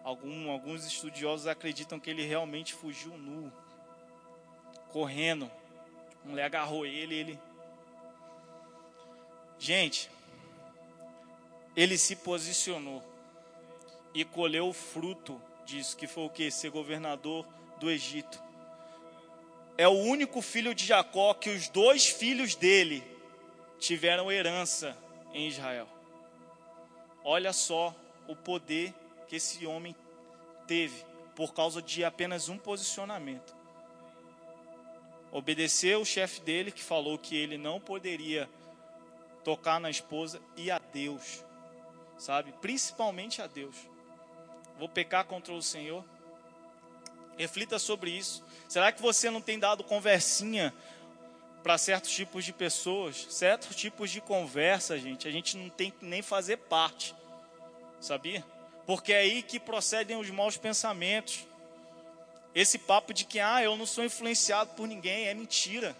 Algum, 0.02 0.50
alguns 0.50 0.84
estudiosos 0.84 1.46
acreditam 1.46 2.00
que 2.00 2.10
ele 2.10 2.24
realmente 2.24 2.74
fugiu 2.74 3.16
nu 3.16 3.52
correndo. 4.90 5.48
A 6.24 6.28
mulher 6.28 6.44
agarrou 6.46 6.84
ele, 6.84 7.14
ele. 7.14 7.40
Gente, 9.58 10.10
ele 11.76 11.96
se 11.96 12.16
posicionou 12.16 13.02
e 14.14 14.24
colheu 14.24 14.68
o 14.68 14.72
fruto 14.72 15.40
disso, 15.64 15.96
que 15.96 16.06
foi 16.06 16.24
o 16.24 16.30
que? 16.30 16.50
Ser 16.50 16.70
governador 16.70 17.46
do 17.78 17.90
Egito. 17.90 18.42
É 19.78 19.88
o 19.88 19.92
único 19.92 20.42
filho 20.42 20.74
de 20.74 20.84
Jacó 20.84 21.32
que 21.34 21.50
os 21.50 21.68
dois 21.68 22.06
filhos 22.06 22.54
dele 22.54 23.02
tiveram 23.78 24.30
herança 24.30 24.96
em 25.32 25.48
Israel. 25.48 25.88
Olha 27.24 27.52
só 27.52 27.94
o 28.28 28.36
poder 28.36 28.92
que 29.26 29.36
esse 29.36 29.66
homem 29.66 29.96
teve 30.66 31.04
por 31.34 31.54
causa 31.54 31.80
de 31.80 32.04
apenas 32.04 32.48
um 32.48 32.58
posicionamento 32.58 33.62
obedeceu 35.32 36.02
o 36.02 36.04
chefe 36.04 36.42
dele, 36.42 36.70
que 36.70 36.82
falou 36.82 37.18
que 37.18 37.34
ele 37.34 37.56
não 37.56 37.80
poderia 37.80 38.48
tocar 39.42 39.80
na 39.80 39.88
esposa, 39.88 40.40
e 40.56 40.70
a 40.70 40.78
Deus, 40.78 41.42
sabe? 42.22 42.54
Principalmente 42.60 43.42
a 43.42 43.48
Deus. 43.48 43.74
Vou 44.78 44.88
pecar 44.88 45.24
contra 45.24 45.52
o 45.52 45.60
Senhor? 45.60 46.04
Reflita 47.36 47.80
sobre 47.80 48.12
isso. 48.12 48.44
Será 48.68 48.92
que 48.92 49.02
você 49.02 49.28
não 49.28 49.40
tem 49.40 49.58
dado 49.58 49.82
conversinha 49.82 50.72
para 51.64 51.76
certos 51.76 52.12
tipos 52.12 52.44
de 52.44 52.52
pessoas, 52.52 53.26
certos 53.28 53.74
tipos 53.74 54.08
de 54.08 54.20
conversa, 54.20 54.96
gente? 54.98 55.26
A 55.26 55.32
gente 55.32 55.56
não 55.56 55.68
tem 55.68 55.90
que 55.90 56.04
nem 56.04 56.22
fazer 56.22 56.58
parte, 56.58 57.12
sabia? 58.00 58.44
Porque 58.86 59.12
é 59.12 59.18
aí 59.18 59.42
que 59.42 59.58
procedem 59.58 60.16
os 60.16 60.30
maus 60.30 60.56
pensamentos. 60.56 61.44
Esse 62.54 62.78
papo 62.78 63.12
de 63.12 63.24
que, 63.24 63.40
ah, 63.40 63.62
eu 63.64 63.76
não 63.76 63.86
sou 63.86 64.04
influenciado 64.04 64.70
por 64.74 64.86
ninguém, 64.86 65.26
é 65.26 65.34
mentira. 65.34 65.96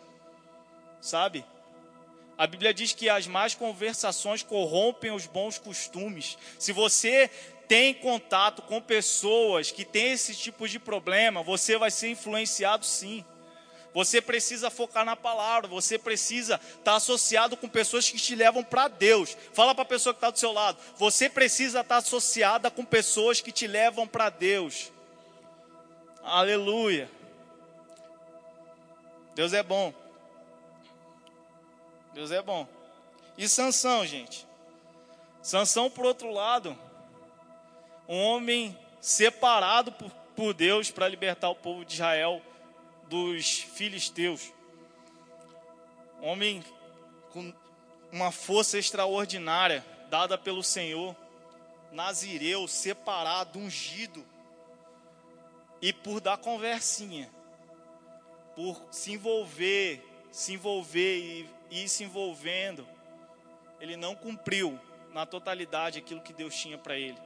Sabe? 1.00 1.44
A 2.36 2.46
Bíblia 2.46 2.72
diz 2.72 2.92
que 2.92 3.08
as 3.08 3.26
más 3.26 3.54
conversações 3.54 4.42
corrompem 4.42 5.12
os 5.12 5.26
bons 5.26 5.58
costumes. 5.58 6.38
Se 6.58 6.72
você 6.72 7.30
tem 7.68 7.94
contato 7.94 8.62
com 8.62 8.80
pessoas 8.80 9.70
que 9.70 9.84
têm 9.84 10.12
esse 10.12 10.34
tipo 10.34 10.68
de 10.68 10.78
problema, 10.78 11.42
você 11.42 11.76
vai 11.76 11.90
ser 11.90 12.10
influenciado 12.10 12.84
sim. 12.84 13.24
Você 13.94 14.22
precisa 14.22 14.70
focar 14.70 15.04
na 15.04 15.14
palavra, 15.14 15.68
você 15.68 15.98
precisa 15.98 16.58
estar 16.78 16.96
associado 16.96 17.56
com 17.56 17.68
pessoas 17.68 18.10
que 18.10 18.16
te 18.16 18.34
levam 18.34 18.64
para 18.64 18.88
Deus. 18.88 19.36
Fala 19.52 19.74
para 19.74 19.82
a 19.82 19.86
pessoa 19.86 20.14
que 20.14 20.18
está 20.18 20.30
do 20.30 20.38
seu 20.38 20.52
lado. 20.52 20.78
Você 20.96 21.28
precisa 21.28 21.80
estar 21.80 21.98
associada 21.98 22.70
com 22.70 22.84
pessoas 22.84 23.40
que 23.40 23.52
te 23.52 23.66
levam 23.66 24.08
para 24.08 24.30
Deus. 24.30 24.90
Aleluia. 26.22 27.10
Deus 29.34 29.52
é 29.52 29.62
bom. 29.62 30.01
Deus 32.12 32.30
é 32.30 32.42
bom. 32.42 32.66
E 33.36 33.48
Sansão, 33.48 34.06
gente? 34.06 34.46
Sansão, 35.42 35.90
por 35.90 36.04
outro 36.04 36.30
lado, 36.30 36.78
um 38.08 38.20
homem 38.22 38.78
separado 39.00 39.90
por, 39.92 40.10
por 40.36 40.54
Deus 40.54 40.90
para 40.90 41.08
libertar 41.08 41.48
o 41.48 41.54
povo 41.54 41.84
de 41.84 41.94
Israel 41.94 42.42
dos 43.08 43.58
filisteus. 43.58 44.52
Um 46.20 46.28
homem 46.28 46.64
com 47.32 47.52
uma 48.12 48.30
força 48.30 48.78
extraordinária 48.78 49.84
dada 50.10 50.36
pelo 50.36 50.62
Senhor, 50.62 51.16
nazireu, 51.90 52.68
separado, 52.68 53.58
ungido, 53.58 54.24
e 55.80 55.92
por 55.92 56.20
dar 56.20 56.36
conversinha, 56.36 57.28
por 58.54 58.80
se 58.90 59.12
envolver, 59.12 60.00
se 60.30 60.52
envolver 60.52 61.18
e 61.18 61.50
ir 61.72 61.88
se 61.88 62.04
envolvendo, 62.04 62.86
ele 63.80 63.96
não 63.96 64.14
cumpriu 64.14 64.78
na 65.12 65.26
totalidade 65.26 65.98
aquilo 65.98 66.20
que 66.20 66.32
Deus 66.32 66.54
tinha 66.54 66.78
para 66.78 66.96
ele. 66.96 67.18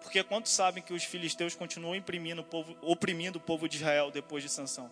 Porque 0.00 0.22
quantos 0.22 0.52
sabem 0.52 0.82
que 0.82 0.92
os 0.92 1.02
filisteus 1.02 1.54
continuam 1.54 1.98
o 1.98 2.44
povo, 2.44 2.76
oprimindo 2.82 3.38
o 3.38 3.40
povo 3.40 3.68
de 3.68 3.76
Israel 3.78 4.10
depois 4.10 4.42
de 4.42 4.48
Sansão? 4.48 4.90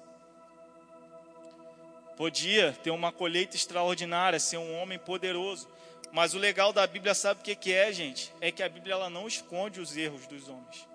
Podia 2.16 2.72
ter 2.82 2.90
uma 2.90 3.12
colheita 3.12 3.56
extraordinária, 3.56 4.40
ser 4.40 4.56
um 4.56 4.74
homem 4.80 4.98
poderoso. 4.98 5.68
Mas 6.11 6.35
o 6.35 6.38
legal 6.38 6.72
da 6.72 6.87
Bíblia, 6.87 7.14
sabe 7.14 7.40
o 7.40 7.44
que, 7.44 7.54
que 7.54 7.72
é, 7.72 7.92
gente? 7.92 8.32
É 8.40 8.50
que 8.50 8.62
a 8.62 8.68
Bíblia 8.68 8.94
ela 8.94 9.11
não 9.11 9.28
esconde 9.28 9.80
os 9.80 9.96
erros 9.96 10.26
dos 10.26 10.48
homens. 10.48 10.88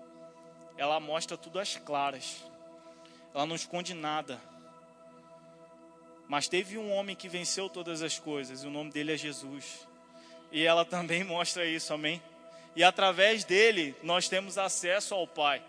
Ela 0.76 0.98
mostra 0.98 1.36
tudo 1.36 1.60
às 1.60 1.76
claras. 1.76 2.42
Ela 3.32 3.46
não 3.46 3.54
esconde 3.54 3.94
nada. 3.94 4.40
Mas 6.32 6.48
teve 6.48 6.78
um 6.78 6.90
homem 6.90 7.14
que 7.14 7.28
venceu 7.28 7.68
todas 7.68 8.00
as 8.00 8.18
coisas, 8.18 8.64
e 8.64 8.66
o 8.66 8.70
nome 8.70 8.90
dele 8.90 9.12
é 9.12 9.18
Jesus. 9.18 9.86
E 10.50 10.64
ela 10.64 10.82
também 10.82 11.22
mostra 11.28 11.66
isso, 11.66 11.92
amém? 11.92 12.22
E 12.74 12.82
através 12.82 13.44
dele 13.44 13.94
nós 14.02 14.30
temos 14.30 14.56
acesso 14.56 15.14
ao 15.14 15.26
Pai. 15.26 15.62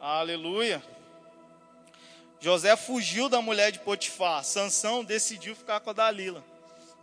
Aleluia. 0.00 0.82
José 2.40 2.74
fugiu 2.74 3.28
da 3.28 3.42
mulher 3.42 3.70
de 3.70 3.80
Potifar. 3.80 4.42
Sansão 4.44 5.04
decidiu 5.04 5.54
ficar 5.54 5.80
com 5.80 5.90
a 5.90 5.92
Dalila. 5.92 6.42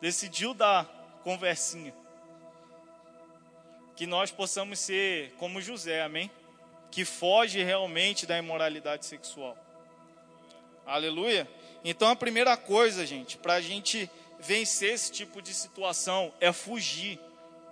Decidiu 0.02 0.52
dar 0.56 0.84
conversinha. 1.24 1.94
Que 3.96 4.08
nós 4.08 4.32
possamos 4.32 4.80
ser 4.80 5.32
como 5.38 5.62
José, 5.62 6.02
amém? 6.02 6.32
Que 6.90 7.06
foge 7.06 7.62
realmente 7.62 8.26
da 8.26 8.36
imoralidade 8.36 9.06
sexual. 9.06 9.56
Aleluia. 10.88 11.48
Então 11.84 12.10
a 12.10 12.16
primeira 12.16 12.56
coisa, 12.56 13.06
gente, 13.06 13.38
para 13.38 13.56
a 13.56 13.62
gente 13.62 14.10
vencer 14.40 14.94
esse 14.94 15.12
tipo 15.12 15.42
de 15.42 15.54
situação 15.54 16.34
é 16.40 16.54
fugir, 16.54 17.20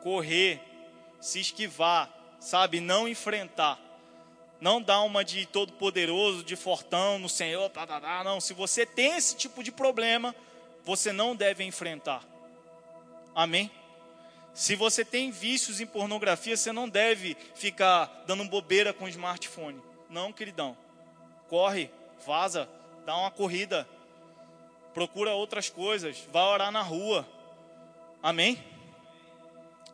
correr, 0.03 0.61
se 1.21 1.39
esquivar, 1.39 2.13
sabe? 2.39 2.81
Não 2.81 3.07
enfrentar. 3.07 3.79
Não 4.59 4.81
dá 4.81 5.01
uma 5.01 5.23
de 5.23 5.45
todo 5.45 5.73
poderoso, 5.73 6.43
de 6.43 6.57
fortão 6.57 7.17
no 7.17 7.29
Senhor, 7.29 7.69
tá, 7.69 7.87
tá, 7.87 8.01
tá. 8.01 8.23
não. 8.23 8.41
Se 8.41 8.53
você 8.53 8.85
tem 8.85 9.15
esse 9.15 9.35
tipo 9.35 9.63
de 9.63 9.71
problema, 9.71 10.35
você 10.83 11.13
não 11.13 11.35
deve 11.35 11.63
enfrentar. 11.63 12.21
Amém? 13.33 13.71
Se 14.53 14.75
você 14.75 15.03
tem 15.05 15.31
vícios 15.31 15.79
em 15.79 15.85
pornografia, 15.85 16.55
você 16.55 16.71
não 16.71 16.87
deve 16.87 17.35
ficar 17.55 18.23
dando 18.27 18.43
bobeira 18.45 18.93
com 18.93 19.05
o 19.05 19.09
smartphone. 19.09 19.81
Não, 20.09 20.31
queridão. 20.31 20.77
Corre, 21.49 21.89
vaza, 22.25 22.69
dá 23.05 23.15
uma 23.15 23.31
corrida. 23.31 23.87
Procura 24.93 25.33
outras 25.33 25.69
coisas, 25.69 26.19
vai 26.31 26.43
orar 26.43 26.71
na 26.71 26.81
rua. 26.81 27.27
Amém? 28.21 28.63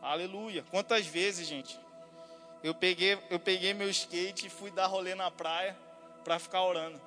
Aleluia. 0.02 0.64
Quantas 0.72 1.06
vezes, 1.06 1.48
gente, 1.48 1.80
eu 2.64 2.74
peguei, 2.74 3.18
eu 3.30 3.40
peguei 3.40 3.74
meu 3.74 3.90
skate 3.90 4.48
e 4.48 4.50
fui 4.50 4.72
dar 4.72 4.88
rolê 4.88 5.14
na 5.16 5.30
praia 5.30 5.78
para 6.24 6.40
ficar 6.40 6.64
orando, 6.64 7.02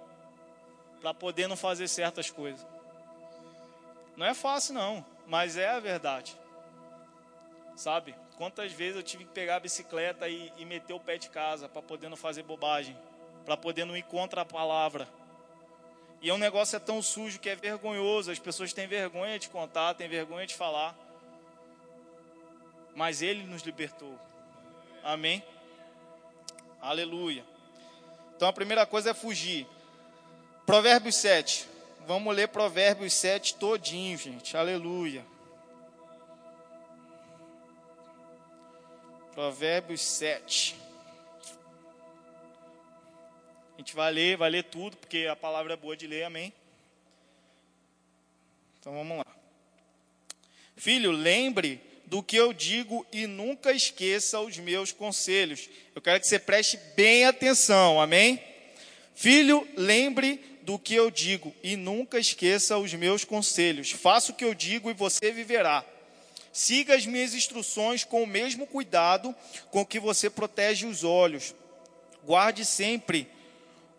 para 1.01 1.15
poder 1.15 1.49
não 1.49 1.57
fazer 1.57 1.89
certas 1.89 2.31
coisas. 2.31 2.65
Não 4.17 4.27
é 4.27 4.35
fácil 4.35 4.75
não, 4.75 5.05
mas 5.27 5.57
é 5.57 5.69
a 5.69 5.81
verdade. 5.81 6.37
Sabe? 7.77 8.15
Quantas 8.37 8.73
vezes 8.73 8.97
eu 8.97 9.03
tive 9.03 9.25
que 9.25 9.31
pegar 9.31 9.57
a 9.57 9.61
bicicleta 9.61 10.29
e, 10.29 10.53
e 10.57 10.65
meter 10.65 10.93
o 10.93 11.01
pé 11.01 11.17
de 11.17 11.29
casa 11.29 11.69
para 11.69 11.83
poder 11.83 12.09
não 12.09 12.17
fazer 12.17 12.43
bobagem, 12.43 12.97
para 13.45 13.57
poder 13.57 13.85
não 13.85 13.97
ir 13.97 14.03
contra 14.05 14.43
a 14.43 14.45
palavra. 14.45 15.09
E 16.25 16.31
é 16.31 16.33
um 16.33 16.39
negócio 16.39 16.75
é 16.75 16.79
tão 16.79 17.03
sujo 17.03 17.39
que 17.39 17.51
é 17.51 17.55
vergonhoso, 17.55 18.31
as 18.31 18.39
pessoas 18.39 18.73
têm 18.73 18.87
vergonha 18.87 19.39
de 19.39 19.51
contar, 19.51 19.93
têm 19.93 20.09
vergonha 20.09 20.47
de 20.47 20.55
falar. 20.55 20.97
Mas 22.97 23.21
ele 23.21 23.43
nos 23.43 23.61
libertou. 23.61 24.19
Amém? 25.03 25.45
Aleluia. 26.81 27.45
Então 28.35 28.49
a 28.49 28.55
primeira 28.55 28.87
coisa 28.87 29.11
é 29.11 29.15
fugir. 29.15 29.67
Provérbios 30.65 31.17
7. 31.17 31.69
Vamos 32.07 32.35
ler 32.35 32.49
Provérbios 32.49 33.13
7 33.13 33.57
todinho, 33.57 34.17
gente. 34.17 34.57
Aleluia. 34.57 35.27
Provérbios 39.35 40.01
7. 40.01 40.84
Gente 43.85 43.95
vai 43.95 44.11
ler, 44.11 44.39
vai 44.39 44.49
ler 44.49 44.65
tudo, 44.65 44.97
porque 44.97 45.27
a 45.31 45.37
palavra 45.37 45.75
é 45.75 45.77
boa 45.77 45.95
de 45.95 46.07
ler, 46.07 46.25
amém? 46.25 46.51
Então 48.81 48.95
vamos 48.95 49.19
lá. 49.19 49.27
Filho, 50.75 51.11
lembre 51.11 51.79
do 52.07 52.23
que 52.23 52.35
eu 52.35 52.55
digo 52.55 53.07
e 53.13 53.27
nunca 53.27 53.73
esqueça 53.73 54.41
os 54.41 54.57
meus 54.57 54.91
conselhos. 54.91 55.69
Eu 55.95 56.01
quero 56.01 56.19
que 56.19 56.27
você 56.27 56.39
preste 56.39 56.79
bem 56.97 57.27
atenção, 57.27 58.01
amém? 58.01 58.43
Filho, 59.15 59.69
lembre 59.77 60.43
do 60.63 60.79
que 60.79 60.95
eu 60.95 61.11
digo 61.11 61.55
e 61.63 61.77
nunca 61.77 62.19
esqueça 62.19 62.79
os 62.79 62.95
meus 62.95 63.23
conselhos. 63.23 63.91
Faça 63.91 64.33
o 64.33 64.35
que 64.35 64.47
eu 64.47 64.55
digo 64.55 64.91
e 64.91 64.95
você 64.95 65.31
viverá. 65.31 65.85
Siga 66.55 66.95
as 66.95 67.05
minhas 67.05 67.35
instruções 67.35 68.03
com 68.03 68.23
o 68.23 68.27
mesmo 68.27 68.67
cuidado 68.67 69.35
com 69.71 69.85
que 69.85 70.01
você 70.01 70.31
protege 70.31 70.87
os 70.87 71.05
olhos. 71.05 71.55
Guarde 72.25 72.65
sempre 72.65 73.29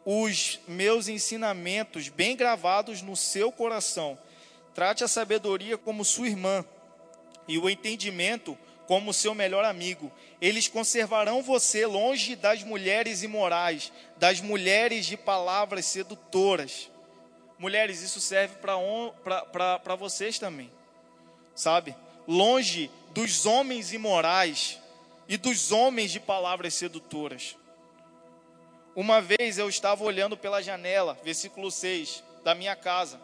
os 0.05 0.59
meus 0.67 1.07
ensinamentos 1.07 2.09
bem 2.09 2.35
gravados 2.35 3.01
no 3.01 3.15
seu 3.15 3.51
coração. 3.51 4.17
Trate 4.75 5.03
a 5.03 5.07
sabedoria 5.07 5.77
como 5.77 6.05
sua 6.05 6.27
irmã 6.27 6.63
e 7.47 7.57
o 7.57 7.67
entendimento 7.69 8.57
como 8.85 9.13
seu 9.13 9.33
melhor 9.33 9.65
amigo. 9.65 10.11
Eles 10.39 10.67
conservarão 10.67 11.41
você 11.41 11.87
longe 11.87 12.35
das 12.35 12.61
mulheres 12.61 13.23
imorais, 13.23 13.91
das 14.17 14.39
mulheres 14.41 15.07
de 15.07 15.17
palavras 15.17 15.85
sedutoras. 15.85 16.91
Mulheres, 17.57 18.01
isso 18.01 18.19
serve 18.19 18.55
para 18.57 19.95
vocês 19.97 20.37
também, 20.37 20.69
sabe? 21.55 21.95
Longe 22.27 22.91
dos 23.11 23.45
homens 23.45 23.93
imorais 23.93 24.79
e 25.27 25.37
dos 25.37 25.71
homens 25.71 26.11
de 26.11 26.19
palavras 26.19 26.73
sedutoras. 26.73 27.55
Uma 28.95 29.21
vez 29.21 29.57
eu 29.57 29.67
estava 29.67 30.03
olhando 30.03 30.37
pela 30.37 30.61
janela, 30.61 31.17
versículo 31.23 31.69
6, 31.69 32.23
da 32.43 32.55
minha 32.55 32.75
casa, 32.75 33.19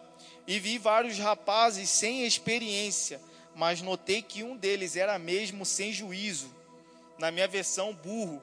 e 0.45 0.60
vi 0.60 0.77
vários 0.77 1.17
rapazes 1.17 1.89
sem 1.89 2.25
experiência 2.25 3.21
mas 3.55 3.81
notei 3.81 4.21
que 4.21 4.43
um 4.43 4.55
deles 4.55 4.95
era 4.95 5.17
mesmo 5.19 5.65
sem 5.65 5.91
juízo, 5.91 6.53
na 7.17 7.31
minha 7.31 7.47
versão 7.47 7.93
burro. 7.93 8.41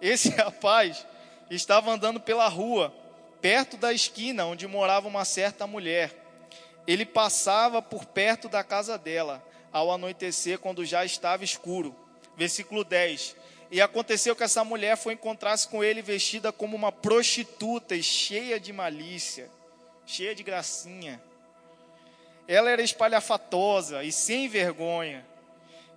Esse 0.00 0.30
rapaz 0.36 1.06
estava 1.50 1.90
andando 1.90 2.20
pela 2.20 2.48
rua, 2.48 2.92
perto 3.40 3.76
da 3.76 3.92
esquina 3.92 4.46
onde 4.46 4.66
morava 4.66 5.08
uma 5.08 5.24
certa 5.24 5.66
mulher. 5.66 6.18
Ele 6.86 7.06
passava 7.06 7.80
por 7.80 8.04
perto 8.04 8.48
da 8.48 8.64
casa 8.64 8.98
dela, 8.98 9.42
ao 9.72 9.90
anoitecer, 9.90 10.58
quando 10.58 10.84
já 10.84 11.04
estava 11.04 11.44
escuro. 11.44 11.94
Versículo 12.36 12.82
10. 12.82 13.36
E 13.72 13.80
aconteceu 13.80 14.36
que 14.36 14.42
essa 14.42 14.62
mulher 14.62 14.98
foi 14.98 15.14
encontrar-se 15.14 15.66
com 15.66 15.82
ele 15.82 16.02
vestida 16.02 16.52
como 16.52 16.76
uma 16.76 16.92
prostituta 16.92 17.96
e 17.96 18.02
cheia 18.02 18.60
de 18.60 18.70
malícia, 18.70 19.48
cheia 20.04 20.34
de 20.34 20.42
gracinha. 20.42 21.18
Ela 22.46 22.68
era 22.68 22.82
espalhafatosa 22.82 24.04
e 24.04 24.12
sem 24.12 24.46
vergonha, 24.46 25.26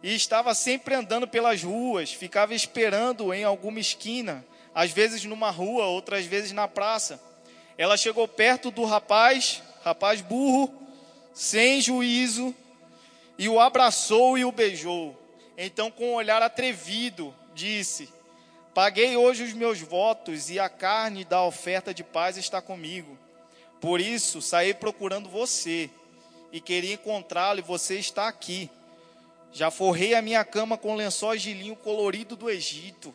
e 0.02 0.16
estava 0.16 0.56
sempre 0.56 0.96
andando 0.96 1.28
pelas 1.28 1.64
ruas, 1.64 2.14
ficava 2.14 2.56
esperando 2.56 3.34
em 3.34 3.44
alguma 3.44 3.82
esquina, 3.82 4.46
às 4.74 4.92
vezes 4.92 5.26
numa 5.26 5.50
rua, 5.50 5.86
outras 5.88 6.26
vezes 6.26 6.54
na 6.54 6.70
praça. 6.70 7.22
Ela 7.78 7.98
chegou 7.98 8.26
perto 8.26 8.72
do 8.72 8.86
rapaz, 8.86 9.62
rapaz 9.84 10.22
burro, 10.22 10.74
sem 11.34 11.82
juízo, 11.82 12.56
e 13.38 13.50
o 13.50 13.60
abraçou 13.60 14.38
e 14.38 14.46
o 14.46 14.52
beijou. 14.54 15.14
Então, 15.58 15.92
com 15.92 16.12
um 16.12 16.16
olhar 16.16 16.42
atrevido, 16.42 17.36
disse: 17.56 18.10
Paguei 18.74 19.16
hoje 19.16 19.44
os 19.44 19.54
meus 19.54 19.80
votos 19.80 20.50
e 20.50 20.60
a 20.60 20.68
carne 20.68 21.24
da 21.24 21.42
oferta 21.44 21.94
de 21.94 22.04
paz 22.04 22.38
está 22.38 22.62
comigo. 22.62 23.18
Por 23.80 24.02
isso, 24.02 24.42
saí 24.42 24.74
procurando 24.74 25.30
você 25.30 25.90
e 26.52 26.60
queria 26.60 26.96
encontrá-lo 26.96 27.60
e 27.60 27.64
você 27.64 27.96
está 27.96 28.28
aqui. 28.28 28.70
Já 29.52 29.72
forrei 29.72 30.14
a 30.14 30.22
minha 30.22 30.44
cama 30.44 30.78
com 30.78 30.96
lençóis 30.96 31.42
de 31.42 31.54
linho 31.54 31.76
colorido 31.78 32.36
do 32.36 32.50
Egito. 32.50 33.14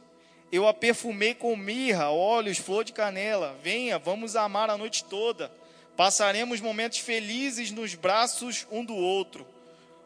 Eu 0.50 0.66
a 0.66 0.72
perfumei 0.72 1.34
com 1.34 1.54
mirra, 1.54 2.10
óleos, 2.10 2.58
flor 2.58 2.82
de 2.82 2.92
canela. 2.92 3.56
Venha, 3.62 3.98
vamos 3.98 4.34
amar 4.34 4.70
a 4.70 4.78
noite 4.78 5.04
toda. 5.04 5.52
Passaremos 5.96 6.60
momentos 6.60 6.98
felizes 6.98 7.70
nos 7.70 7.94
braços 7.94 8.66
um 8.70 8.82
do 8.82 8.96
outro. 8.96 9.46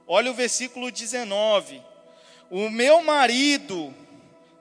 Olha 0.07 0.31
o 0.31 0.35
versículo 0.35 0.91
19. 0.91 1.81
O 2.51 2.69
meu 2.69 3.03
marido 3.03 3.95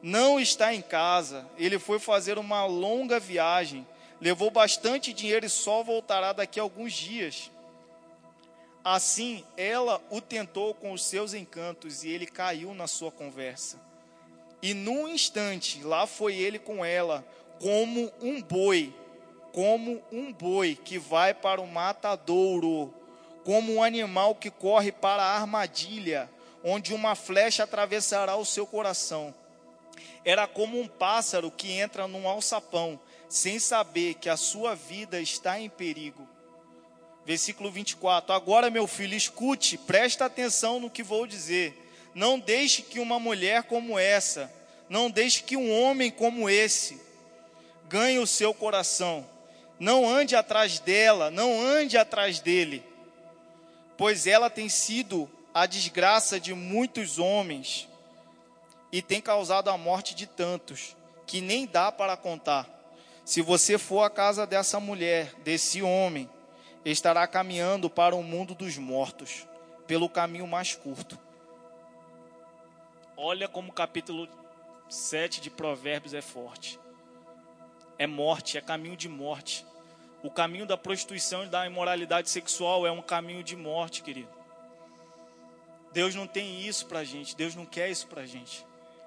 não 0.04 0.38
está 0.38 0.74
em 0.74 0.82
casa. 0.82 1.48
Ele 1.58 1.80
foi 1.80 1.98
fazer 1.98 2.38
uma 2.38 2.66
longa 2.66 3.22
viagem. 3.22 3.88
Levou 4.20 4.52
bastante 4.52 5.14
dinheiro 5.14 5.46
e 5.46 5.50
só 5.50 5.82
voltará 5.82 6.34
daqui 6.34 6.60
a 6.60 6.64
alguns 6.64 6.92
dias. 6.92 7.50
Assim, 8.84 9.46
ela 9.56 10.02
o 10.10 10.20
tentou 10.20 10.74
com 10.74 10.92
os 10.92 11.06
seus 11.06 11.34
encantos 11.34 12.04
e 12.04 12.10
ele 12.10 12.26
caiu 12.26 12.74
na 12.74 12.86
sua 12.86 13.10
conversa. 13.10 13.80
E 14.62 14.74
num 14.74 15.08
instante, 15.08 15.82
lá 15.82 16.06
foi 16.06 16.36
ele 16.36 16.60
com 16.60 16.84
ela, 16.84 17.26
como 17.62 18.12
um 18.22 18.42
boi, 18.42 18.94
como 19.54 20.04
um 20.12 20.34
boi 20.34 20.76
que 20.76 20.98
vai 20.98 21.34
para 21.34 21.62
o 21.62 21.68
matadouro, 21.68 22.94
como 23.46 23.76
um 23.76 23.84
animal 23.84 24.36
que 24.36 24.50
corre 24.50 24.92
para 24.92 25.24
a 25.24 25.36
armadilha, 25.38 26.30
onde 26.62 26.94
uma 26.94 27.16
flecha 27.16 27.64
atravessará 27.64 28.36
o 28.36 28.46
seu 28.46 28.66
coração. 28.66 29.34
Era 30.26 30.48
como 30.48 30.80
um 30.80 30.88
pássaro 30.88 31.52
que 31.52 31.72
entra 31.72 32.08
num 32.08 32.28
alçapão, 32.28 33.00
sem 33.28 33.60
saber 33.60 34.16
que 34.16 34.30
a 34.30 34.38
sua 34.38 34.76
vida 34.76 35.20
está 35.20 35.60
em 35.60 35.70
perigo. 35.70 36.28
Versículo 37.26 37.72
24: 37.72 38.34
Agora, 38.34 38.70
meu 38.70 38.88
filho, 38.88 39.16
escute, 39.16 39.78
presta 39.78 40.26
atenção 40.26 40.80
no 40.80 40.90
que 40.90 41.04
vou 41.04 41.28
dizer. 41.28 41.80
Não 42.14 42.40
deixe 42.40 42.82
que 42.82 43.00
uma 43.00 43.20
mulher 43.20 43.64
como 43.64 43.98
essa, 43.98 44.52
não 44.88 45.10
deixe 45.10 45.44
que 45.44 45.58
um 45.58 45.72
homem 45.72 46.12
como 46.12 46.50
esse 46.50 47.02
ganhe 47.90 48.20
o 48.20 48.28
seu 48.28 48.54
coração. 48.54 49.28
Não 49.80 50.08
ande 50.08 50.36
atrás 50.36 50.80
dela, 50.80 51.30
não 51.30 51.62
ande 51.62 51.98
atrás 51.98 52.40
dele, 52.40 52.84
pois 53.98 54.28
ela 54.28 54.50
tem 54.50 54.70
sido 54.70 55.30
a 55.54 55.66
desgraça 55.66 56.40
de 56.40 56.54
muitos 56.54 57.20
homens 57.20 57.88
e 58.94 59.02
tem 59.02 59.20
causado 59.20 59.72
a 59.72 59.78
morte 59.78 60.14
de 60.14 60.28
tantos, 60.28 60.96
que 61.26 61.42
nem 61.42 61.66
dá 61.66 61.92
para 61.92 62.16
contar. 62.16 62.70
Se 63.26 63.42
você 63.42 63.80
for 63.80 64.04
à 64.04 64.10
casa 64.10 64.46
dessa 64.46 64.80
mulher, 64.80 65.34
desse 65.40 65.82
homem, 65.82 66.30
estará 66.86 67.26
caminhando 67.26 67.90
para 67.90 68.16
o 68.16 68.22
mundo 68.22 68.54
dos 68.54 68.78
mortos, 68.78 69.48
pelo 69.88 70.08
caminho 70.08 70.46
mais 70.46 70.76
curto. 70.76 71.18
Olha 73.18 73.48
como 73.48 73.72
o 73.72 73.74
capítulo 73.74 74.30
7 74.88 75.42
de 75.42 75.50
Provérbios 75.50 76.14
é 76.14 76.22
forte. 76.22 76.80
É 77.98 78.06
morte, 78.06 78.60
é 78.60 78.62
caminho 78.62 78.96
de 78.96 79.10
morte. 79.10 79.66
O 80.22 80.30
caminho 80.30 80.68
da 80.68 80.78
prostituição 80.78 81.44
e 81.46 81.48
da 81.50 81.66
imoralidade 81.66 82.30
sexual 82.30 82.86
é 82.86 82.92
um 82.92 83.02
caminho 83.02 83.44
de 83.44 83.56
morte, 83.56 84.04
querido. 84.04 84.30
Deus 85.92 86.14
não 86.14 86.28
tem 86.28 86.62
isso 86.62 86.86
para 86.86 87.04
gente, 87.04 87.36
Deus 87.36 87.56
não 87.56 87.66
quer 87.66 87.90
isso 87.90 88.06
para 88.06 88.24
gente. 88.24 88.64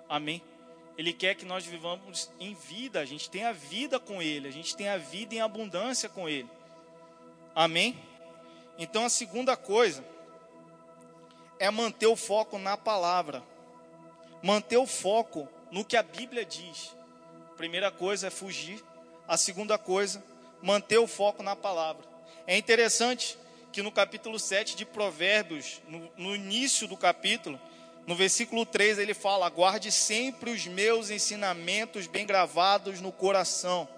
Amém? 0.09 0.43
Ele 0.97 1.13
quer 1.13 1.35
que 1.35 1.45
nós 1.45 1.65
vivamos 1.65 2.31
em 2.41 2.55
vida, 2.55 3.01
a 3.01 3.05
gente 3.05 3.29
tenha 3.29 3.53
vida 3.53 4.01
com 4.01 4.23
Ele, 4.23 4.49
a 4.49 4.51
gente 4.51 4.75
tenha 4.75 4.99
vida 4.99 5.35
em 5.35 5.41
abundância 5.41 6.09
com 6.09 6.29
Ele. 6.29 6.49
Amém? 7.55 7.99
Então 8.79 9.05
a 9.05 9.11
segunda 9.11 9.57
coisa 9.57 10.05
é 11.59 11.71
manter 11.71 12.07
o 12.07 12.17
foco 12.17 12.59
na 12.59 12.77
palavra, 12.77 13.43
manter 14.43 14.77
o 14.77 14.87
foco 14.87 15.49
no 15.71 15.85
que 15.85 15.97
a 15.97 16.03
Bíblia 16.03 16.45
diz. 16.45 16.95
A 17.53 17.57
primeira 17.57 17.91
coisa 17.91 18.29
é 18.29 18.31
fugir, 18.31 18.83
a 19.27 19.37
segunda 19.37 19.77
coisa, 19.79 20.23
manter 20.63 20.99
o 20.99 21.07
foco 21.07 21.43
na 21.43 21.57
palavra. 21.57 22.05
É 22.47 22.57
interessante 22.57 23.39
que 23.73 23.83
no 23.83 23.93
capítulo 23.93 24.39
7 24.39 24.77
de 24.77 24.87
Provérbios, 24.87 25.83
no, 25.89 26.11
no 26.17 26.35
início 26.35 26.87
do 26.87 26.97
capítulo, 26.97 27.61
no 28.07 28.15
versículo 28.15 28.65
3 28.65 28.99
ele 28.99 29.15
fala: 29.15 29.49
Guarde 29.49 29.91
sempre 29.91 30.51
os 30.51 30.67
meus 30.67 31.11
ensinamentos 31.11 32.07
bem 32.07 32.27
gravados 32.27 33.01
no 33.01 33.13
coração 33.13 33.89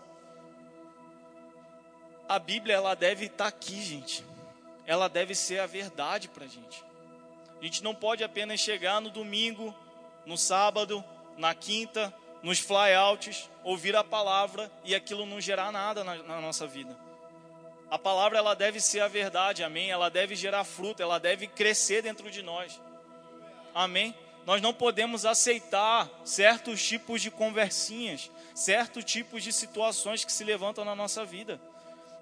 a 2.29 2.39
Bíblia 2.39 2.75
ela 2.75 2.95
deve 2.95 3.27
estar 3.27 3.45
tá 3.45 3.49
aqui, 3.49 3.81
gente. 3.81 4.25
Ela 4.87 5.09
deve 5.09 5.35
ser 5.35 5.61
a 5.61 5.67
verdade 5.67 6.29
para 6.29 6.45
a 6.45 6.49
gente. 6.49 6.85
A 7.59 7.65
gente 7.65 7.83
não 7.83 7.95
pode 7.95 8.23
apenas 8.23 8.61
chegar 8.61 9.01
no 9.01 9.11
domingo, 9.11 9.75
no 10.27 10.37
sábado, 10.37 11.03
na 11.39 11.55
quinta, 11.55 12.13
nos 12.43 12.59
flyouts, 12.59 13.49
ouvir 13.65 13.97
a 13.97 14.05
palavra 14.05 14.71
e 14.85 14.95
aquilo 14.95 15.25
não 15.25 15.41
gerar 15.41 15.73
nada 15.73 16.05
na, 16.05 16.17
na 16.17 16.41
nossa 16.41 16.67
vida. 16.67 16.97
A 17.91 17.99
palavra 17.99 18.37
ela 18.37 18.55
deve 18.55 18.81
ser 18.81 19.01
a 19.01 19.09
verdade, 19.09 19.65
amém? 19.65 19.91
Ela 19.91 20.11
deve 20.11 20.37
gerar 20.37 20.65
fruto, 20.65 21.03
ela 21.03 21.19
deve 21.19 21.47
crescer 21.47 22.03
dentro 22.03 22.31
de 22.31 22.43
nós. 22.43 22.79
Amém? 23.79 24.13
Nós 24.45 24.61
não 24.61 24.75
podemos 24.75 25.25
aceitar 25.25 26.11
certos 26.25 26.83
tipos 26.83 27.23
de 27.23 27.31
conversinhas, 27.31 28.29
certos 28.53 29.05
tipos 29.05 29.41
de 29.41 29.53
situações 29.53 30.25
que 30.25 30.33
se 30.33 30.43
levantam 30.43 30.85
na 30.85 30.97
nossa 30.97 31.25
vida. 31.25 31.61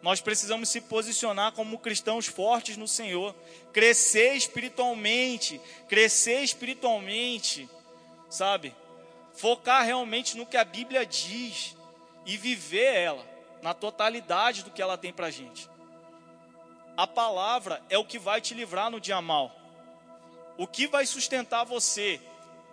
Nós 0.03 0.21
precisamos 0.21 0.69
se 0.69 0.83
posicionar 0.83 1.53
como 1.53 1.79
cristãos 1.79 2.27
fortes 2.27 2.77
no 2.77 2.87
Senhor, 2.87 3.35
crescer 3.73 4.35
espiritualmente, 4.35 5.59
crescer 5.89 6.43
espiritualmente, 6.43 7.67
sabe? 8.29 8.75
Focar 9.33 9.83
realmente 9.83 10.37
no 10.37 10.45
que 10.45 10.59
a 10.59 10.65
Bíblia 10.65 11.07
diz 11.07 11.75
e 12.27 12.37
viver 12.37 12.97
ela 12.97 13.27
na 13.63 13.73
totalidade 13.73 14.63
do 14.63 14.71
que 14.71 14.83
ela 14.83 14.99
tem 14.99 15.11
para 15.11 15.31
gente. 15.31 15.71
A 16.99 17.07
palavra 17.07 17.83
é 17.89 17.97
o 17.97 18.05
que 18.05 18.19
vai 18.19 18.43
te 18.43 18.53
livrar 18.53 18.91
no 18.91 19.01
dia 19.01 19.23
mal. 19.23 19.66
O 20.57 20.67
que 20.67 20.87
vai 20.87 21.05
sustentar 21.05 21.65
você 21.65 22.21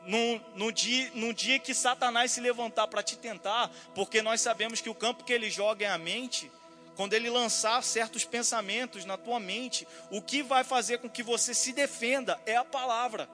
no, 0.05 0.39
no, 0.55 0.71
dia, 0.71 1.11
no 1.13 1.33
dia 1.33 1.59
que 1.59 1.73
Satanás 1.73 2.31
se 2.31 2.41
levantar 2.41 2.87
para 2.87 3.03
te 3.03 3.17
tentar, 3.17 3.71
porque 3.95 4.21
nós 4.21 4.41
sabemos 4.41 4.81
que 4.81 4.89
o 4.89 4.95
campo 4.95 5.23
que 5.23 5.33
ele 5.33 5.49
joga 5.49 5.85
é 5.85 5.89
a 5.89 5.97
mente. 5.97 6.51
Quando 6.95 7.13
ele 7.13 7.29
lançar 7.29 7.81
certos 7.83 8.23
pensamentos 8.23 9.03
na 9.03 9.17
tua 9.17 9.39
mente, 9.39 9.87
o 10.11 10.21
que 10.21 10.43
vai 10.43 10.63
fazer 10.63 10.99
com 10.99 11.09
que 11.09 11.23
você 11.23 11.53
se 11.53 11.73
defenda? 11.73 12.39
É 12.45 12.55
a 12.55 12.63
palavra. 12.63 13.27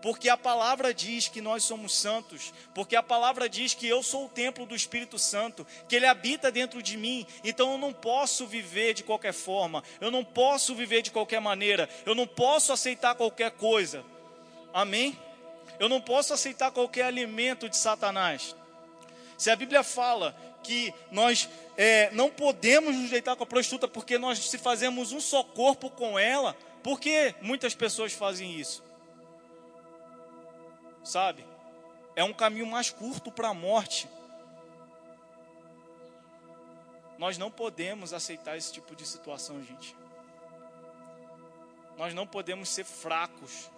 Porque 0.00 0.28
a 0.28 0.36
palavra 0.36 0.94
diz 0.94 1.26
que 1.26 1.40
nós 1.40 1.64
somos 1.64 1.92
santos, 1.92 2.52
porque 2.72 2.94
a 2.94 3.02
palavra 3.02 3.48
diz 3.48 3.74
que 3.74 3.86
eu 3.88 4.02
sou 4.02 4.26
o 4.26 4.28
templo 4.28 4.64
do 4.64 4.76
Espírito 4.76 5.18
Santo, 5.18 5.66
que 5.88 5.96
ele 5.96 6.06
habita 6.06 6.52
dentro 6.52 6.80
de 6.80 6.96
mim, 6.96 7.26
então 7.42 7.72
eu 7.72 7.78
não 7.78 7.92
posso 7.92 8.46
viver 8.46 8.94
de 8.94 9.02
qualquer 9.02 9.32
forma, 9.32 9.82
eu 10.00 10.10
não 10.10 10.24
posso 10.24 10.74
viver 10.74 11.02
de 11.02 11.10
qualquer 11.10 11.40
maneira, 11.40 11.88
eu 12.06 12.14
não 12.14 12.28
posso 12.28 12.72
aceitar 12.72 13.16
qualquer 13.16 13.50
coisa. 13.52 14.04
Amém? 14.72 15.18
Eu 15.80 15.88
não 15.88 16.00
posso 16.00 16.32
aceitar 16.32 16.70
qualquer 16.70 17.02
alimento 17.02 17.68
de 17.68 17.76
Satanás. 17.76 18.54
Se 19.36 19.50
a 19.50 19.56
Bíblia 19.56 19.82
fala 19.82 20.36
que 20.62 20.92
nós 21.10 21.48
é, 21.76 22.10
não 22.12 22.28
podemos 22.28 22.94
nos 22.94 23.10
deitar 23.10 23.36
com 23.36 23.44
a 23.44 23.46
prostituta 23.46 23.88
porque 23.88 24.18
nós 24.18 24.38
se 24.38 24.58
fazemos 24.58 25.12
um 25.12 25.20
só 25.20 25.42
corpo 25.42 25.90
com 25.90 26.18
ela. 26.18 26.56
Por 26.82 27.00
que 27.00 27.34
muitas 27.40 27.74
pessoas 27.74 28.12
fazem 28.12 28.58
isso? 28.58 28.82
Sabe? 31.08 31.42
É 32.14 32.22
um 32.22 32.34
caminho 32.34 32.66
mais 32.66 32.90
curto 32.90 33.32
para 33.32 33.48
a 33.48 33.54
morte. 33.54 34.06
Nós 37.16 37.38
não 37.38 37.50
podemos 37.50 38.12
aceitar 38.12 38.58
esse 38.58 38.70
tipo 38.74 38.94
de 38.94 39.06
situação, 39.06 39.64
gente. 39.64 39.96
Nós 41.96 42.12
não 42.12 42.26
podemos 42.26 42.68
ser 42.68 42.84
fracos. 42.84 43.70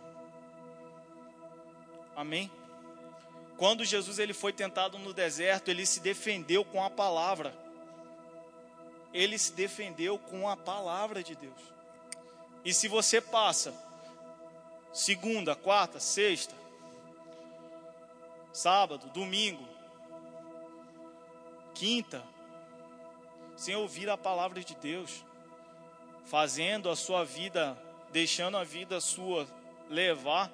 Amém? 2.16 2.50
Quando 3.56 3.84
Jesus 3.84 4.18
ele 4.18 4.34
foi 4.34 4.52
tentado 4.52 4.98
no 4.98 5.14
deserto, 5.14 5.70
ele 5.70 5.86
se 5.86 6.00
defendeu 6.00 6.64
com 6.64 6.82
a 6.82 6.90
palavra. 6.90 7.54
Ele 9.14 9.38
se 9.38 9.52
defendeu 9.52 10.18
com 10.18 10.48
a 10.48 10.56
palavra 10.56 11.22
de 11.22 11.36
Deus. 11.36 11.60
E 12.64 12.74
se 12.74 12.88
você 12.88 13.20
passa 13.20 13.72
segunda, 14.92 15.54
quarta, 15.54 16.00
sexta, 16.00 16.58
sábado, 18.52 19.08
domingo, 19.08 19.66
quinta, 21.74 22.22
sem 23.56 23.76
ouvir 23.76 24.08
a 24.08 24.16
palavra 24.16 24.62
de 24.62 24.74
Deus, 24.74 25.24
fazendo 26.24 26.88
a 26.88 26.96
sua 26.96 27.24
vida, 27.24 27.76
deixando 28.12 28.56
a 28.56 28.64
vida 28.64 29.00
sua 29.00 29.46
levar 29.88 30.50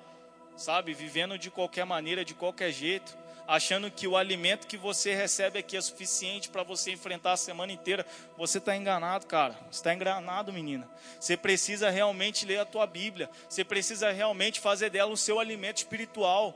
sabe, 0.56 0.94
vivendo 0.94 1.38
de 1.38 1.50
qualquer 1.50 1.84
maneira, 1.84 2.24
de 2.24 2.34
qualquer 2.34 2.72
jeito, 2.72 3.16
achando 3.46 3.90
que 3.90 4.08
o 4.08 4.16
alimento 4.16 4.66
que 4.66 4.76
você 4.76 5.14
recebe 5.14 5.58
aqui 5.58 5.76
é 5.76 5.80
suficiente 5.80 6.48
para 6.48 6.62
você 6.62 6.90
enfrentar 6.92 7.32
a 7.32 7.36
semana 7.36 7.72
inteira, 7.72 8.04
você 8.36 8.58
está 8.58 8.74
enganado, 8.74 9.26
cara. 9.26 9.54
Você 9.70 9.78
está 9.78 9.94
enganado, 9.94 10.52
menina. 10.52 10.88
Você 11.20 11.36
precisa 11.36 11.90
realmente 11.90 12.44
ler 12.44 12.58
a 12.58 12.64
tua 12.64 12.86
Bíblia. 12.86 13.30
Você 13.48 13.64
precisa 13.64 14.10
realmente 14.10 14.58
fazer 14.58 14.90
dela 14.90 15.12
o 15.12 15.16
seu 15.16 15.38
alimento 15.38 15.78
espiritual, 15.78 16.54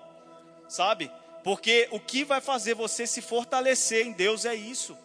sabe? 0.68 1.10
Porque 1.42 1.88
o 1.90 1.98
que 1.98 2.24
vai 2.24 2.40
fazer 2.40 2.74
você 2.74 3.06
se 3.06 3.22
fortalecer 3.22 4.06
em 4.06 4.12
Deus 4.12 4.44
é 4.44 4.54
isso. 4.54 4.96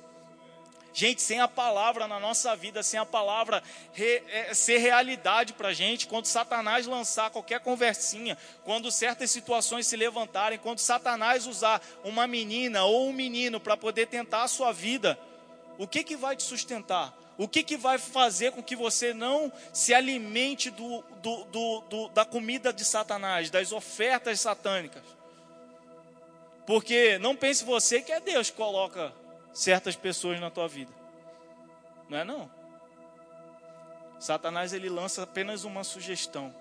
Gente, 0.95 1.21
sem 1.21 1.41
a 1.41 1.47
palavra 1.47 2.07
na 2.07 2.21
nossa 2.21 2.55
vida, 2.55 2.81
sem 2.81 2.97
a 2.97 3.05
palavra 3.05 3.61
re, 3.91 4.23
é, 4.29 4.53
ser 4.53 4.77
realidade 4.77 5.51
para 5.51 5.67
a 5.67 5.73
gente, 5.73 6.07
quando 6.07 6.25
Satanás 6.25 6.87
lançar 6.87 7.29
qualquer 7.31 7.59
conversinha, 7.59 8.37
quando 8.63 8.89
certas 8.89 9.29
situações 9.29 9.87
se 9.87 9.97
levantarem, 9.97 10.57
quando 10.57 10.79
Satanás 10.79 11.47
usar 11.47 11.81
uma 12.01 12.25
menina 12.25 12.85
ou 12.85 13.09
um 13.09 13.11
menino 13.11 13.59
para 13.59 13.75
poder 13.75 14.07
tentar 14.07 14.43
a 14.43 14.47
sua 14.47 14.71
vida, 14.71 15.19
o 15.77 15.85
que, 15.85 16.01
que 16.01 16.15
vai 16.15 16.33
te 16.33 16.43
sustentar? 16.43 17.13
O 17.37 17.45
que, 17.45 17.61
que 17.61 17.75
vai 17.75 17.97
fazer 17.97 18.53
com 18.53 18.63
que 18.63 18.77
você 18.77 19.13
não 19.13 19.51
se 19.73 19.93
alimente 19.93 20.71
do, 20.71 21.03
do, 21.21 21.43
do, 21.43 21.81
do 21.89 22.09
da 22.09 22.23
comida 22.23 22.71
de 22.71 22.85
Satanás, 22.85 23.49
das 23.49 23.73
ofertas 23.73 24.39
satânicas? 24.39 25.03
Porque 26.65 27.19
não 27.19 27.35
pense 27.35 27.63
você 27.63 28.01
que 28.01 28.11
é 28.11 28.19
Deus 28.19 28.49
que 28.49 28.57
coloca 28.57 29.13
certas 29.53 29.95
pessoas 29.95 30.39
na 30.39 30.49
tua 30.49 30.67
vida. 30.67 30.91
Não 32.09 32.17
é 32.17 32.23
não. 32.23 32.49
Satanás 34.19 34.73
ele 34.73 34.89
lança 34.89 35.23
apenas 35.23 35.63
uma 35.63 35.83
sugestão. 35.83 36.53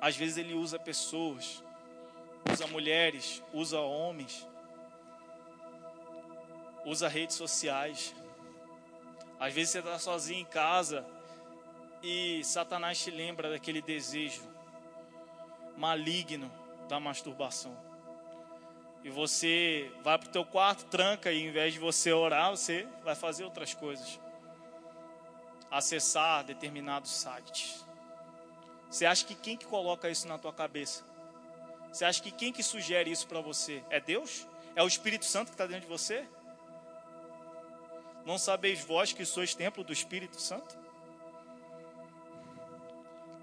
Às 0.00 0.16
vezes 0.16 0.36
ele 0.36 0.52
usa 0.52 0.78
pessoas, 0.78 1.62
usa 2.52 2.66
mulheres, 2.66 3.42
usa 3.52 3.80
homens, 3.80 4.46
usa 6.84 7.08
redes 7.08 7.36
sociais. 7.36 8.14
Às 9.40 9.54
vezes 9.54 9.70
você 9.70 9.78
está 9.78 9.98
sozinho 9.98 10.40
em 10.40 10.44
casa 10.44 11.04
e 12.02 12.44
Satanás 12.44 13.02
te 13.02 13.10
lembra 13.10 13.50
daquele 13.50 13.80
desejo 13.80 14.42
maligno 15.76 16.50
da 16.88 17.00
masturbação 17.00 17.87
e 19.08 19.10
você 19.10 19.90
vai 20.04 20.18
para 20.18 20.28
o 20.28 20.30
teu 20.30 20.44
quarto, 20.44 20.84
tranca 20.84 21.32
e 21.32 21.42
em 21.42 21.50
vez 21.50 21.72
de 21.72 21.80
você 21.80 22.12
orar, 22.12 22.50
você 22.50 22.86
vai 23.02 23.14
fazer 23.14 23.42
outras 23.42 23.72
coisas. 23.72 24.20
Acessar 25.70 26.44
determinados 26.44 27.10
sites. 27.10 27.86
Você 28.90 29.06
acha 29.06 29.24
que 29.24 29.34
quem 29.34 29.56
que 29.56 29.64
coloca 29.64 30.10
isso 30.10 30.28
na 30.28 30.36
tua 30.36 30.52
cabeça? 30.52 31.04
Você 31.90 32.04
acha 32.04 32.22
que 32.22 32.30
quem 32.30 32.52
que 32.52 32.62
sugere 32.62 33.10
isso 33.10 33.26
para 33.26 33.40
você? 33.40 33.82
É 33.88 33.98
Deus? 33.98 34.46
É 34.76 34.82
o 34.82 34.86
Espírito 34.86 35.24
Santo 35.24 35.46
que 35.46 35.54
está 35.54 35.64
dentro 35.64 35.82
de 35.82 35.86
você? 35.86 36.28
Não 38.26 38.36
sabeis 38.36 38.84
vós 38.84 39.10
que 39.10 39.24
sois 39.24 39.54
templo 39.54 39.82
do 39.82 39.92
Espírito 39.92 40.38
Santo? 40.38 40.76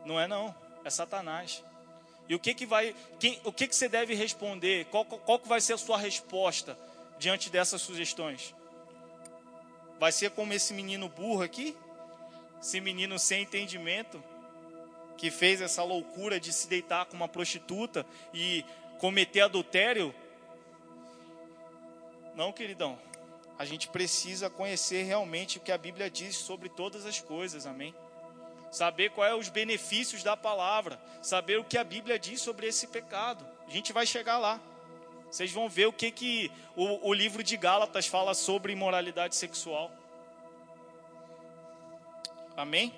Não 0.05 0.19
é 0.19 0.27
não, 0.27 0.55
é 0.83 0.91
Satanás. 0.91 1.63
E 2.27 2.33
o 2.33 2.39
que 2.39 2.53
que 2.53 2.65
vai, 2.65 2.95
quem, 3.19 3.39
o 3.43 3.51
que 3.51 3.67
que 3.67 3.75
você 3.75 3.87
deve 3.87 4.15
responder? 4.15 4.85
Qual, 4.85 5.05
qual 5.05 5.39
que 5.39 5.47
vai 5.47 5.61
ser 5.61 5.73
a 5.73 5.77
sua 5.77 5.97
resposta 5.97 6.77
diante 7.19 7.49
dessas 7.49 7.81
sugestões? 7.81 8.53
Vai 9.99 10.11
ser 10.11 10.31
como 10.31 10.53
esse 10.53 10.73
menino 10.73 11.07
burro 11.07 11.43
aqui? 11.43 11.75
Esse 12.61 12.81
menino 12.81 13.19
sem 13.19 13.43
entendimento 13.43 14.23
que 15.17 15.31
fez 15.31 15.61
essa 15.61 15.83
loucura 15.83 16.39
de 16.39 16.51
se 16.51 16.67
deitar 16.67 17.05
com 17.05 17.15
uma 17.15 17.27
prostituta 17.27 18.05
e 18.33 18.65
cometer 18.99 19.41
adultério? 19.41 20.13
Não, 22.35 22.51
queridão. 22.51 22.99
A 23.57 23.63
gente 23.63 23.87
precisa 23.87 24.49
conhecer 24.49 25.03
realmente 25.03 25.57
o 25.57 25.61
que 25.61 25.71
a 25.71 25.77
Bíblia 25.77 26.09
diz 26.09 26.35
sobre 26.35 26.67
todas 26.67 27.05
as 27.05 27.21
coisas, 27.21 27.65
amém? 27.65 27.95
Saber 28.71 29.11
quais 29.11 29.31
são 29.31 29.39
os 29.39 29.49
benefícios 29.49 30.23
da 30.23 30.35
palavra, 30.35 30.99
saber 31.21 31.59
o 31.59 31.63
que 31.63 31.77
a 31.77 31.83
Bíblia 31.83 32.19
diz 32.19 32.41
sobre 32.41 32.67
esse 32.67 32.87
pecado. 32.87 33.45
A 33.67 33.71
gente 33.71 33.93
vai 33.93 34.05
chegar 34.05 34.37
lá. 34.37 34.59
Vocês 35.29 35.51
vão 35.51 35.67
ver 35.67 35.87
o 35.87 35.93
que, 35.93 36.11
que 36.11 36.51
o, 36.75 37.09
o 37.09 37.13
livro 37.13 37.43
de 37.43 37.57
Gálatas 37.57 38.07
fala 38.07 38.33
sobre 38.33 38.73
imoralidade 38.73 39.35
sexual. 39.35 39.91
Amém? 42.55 42.93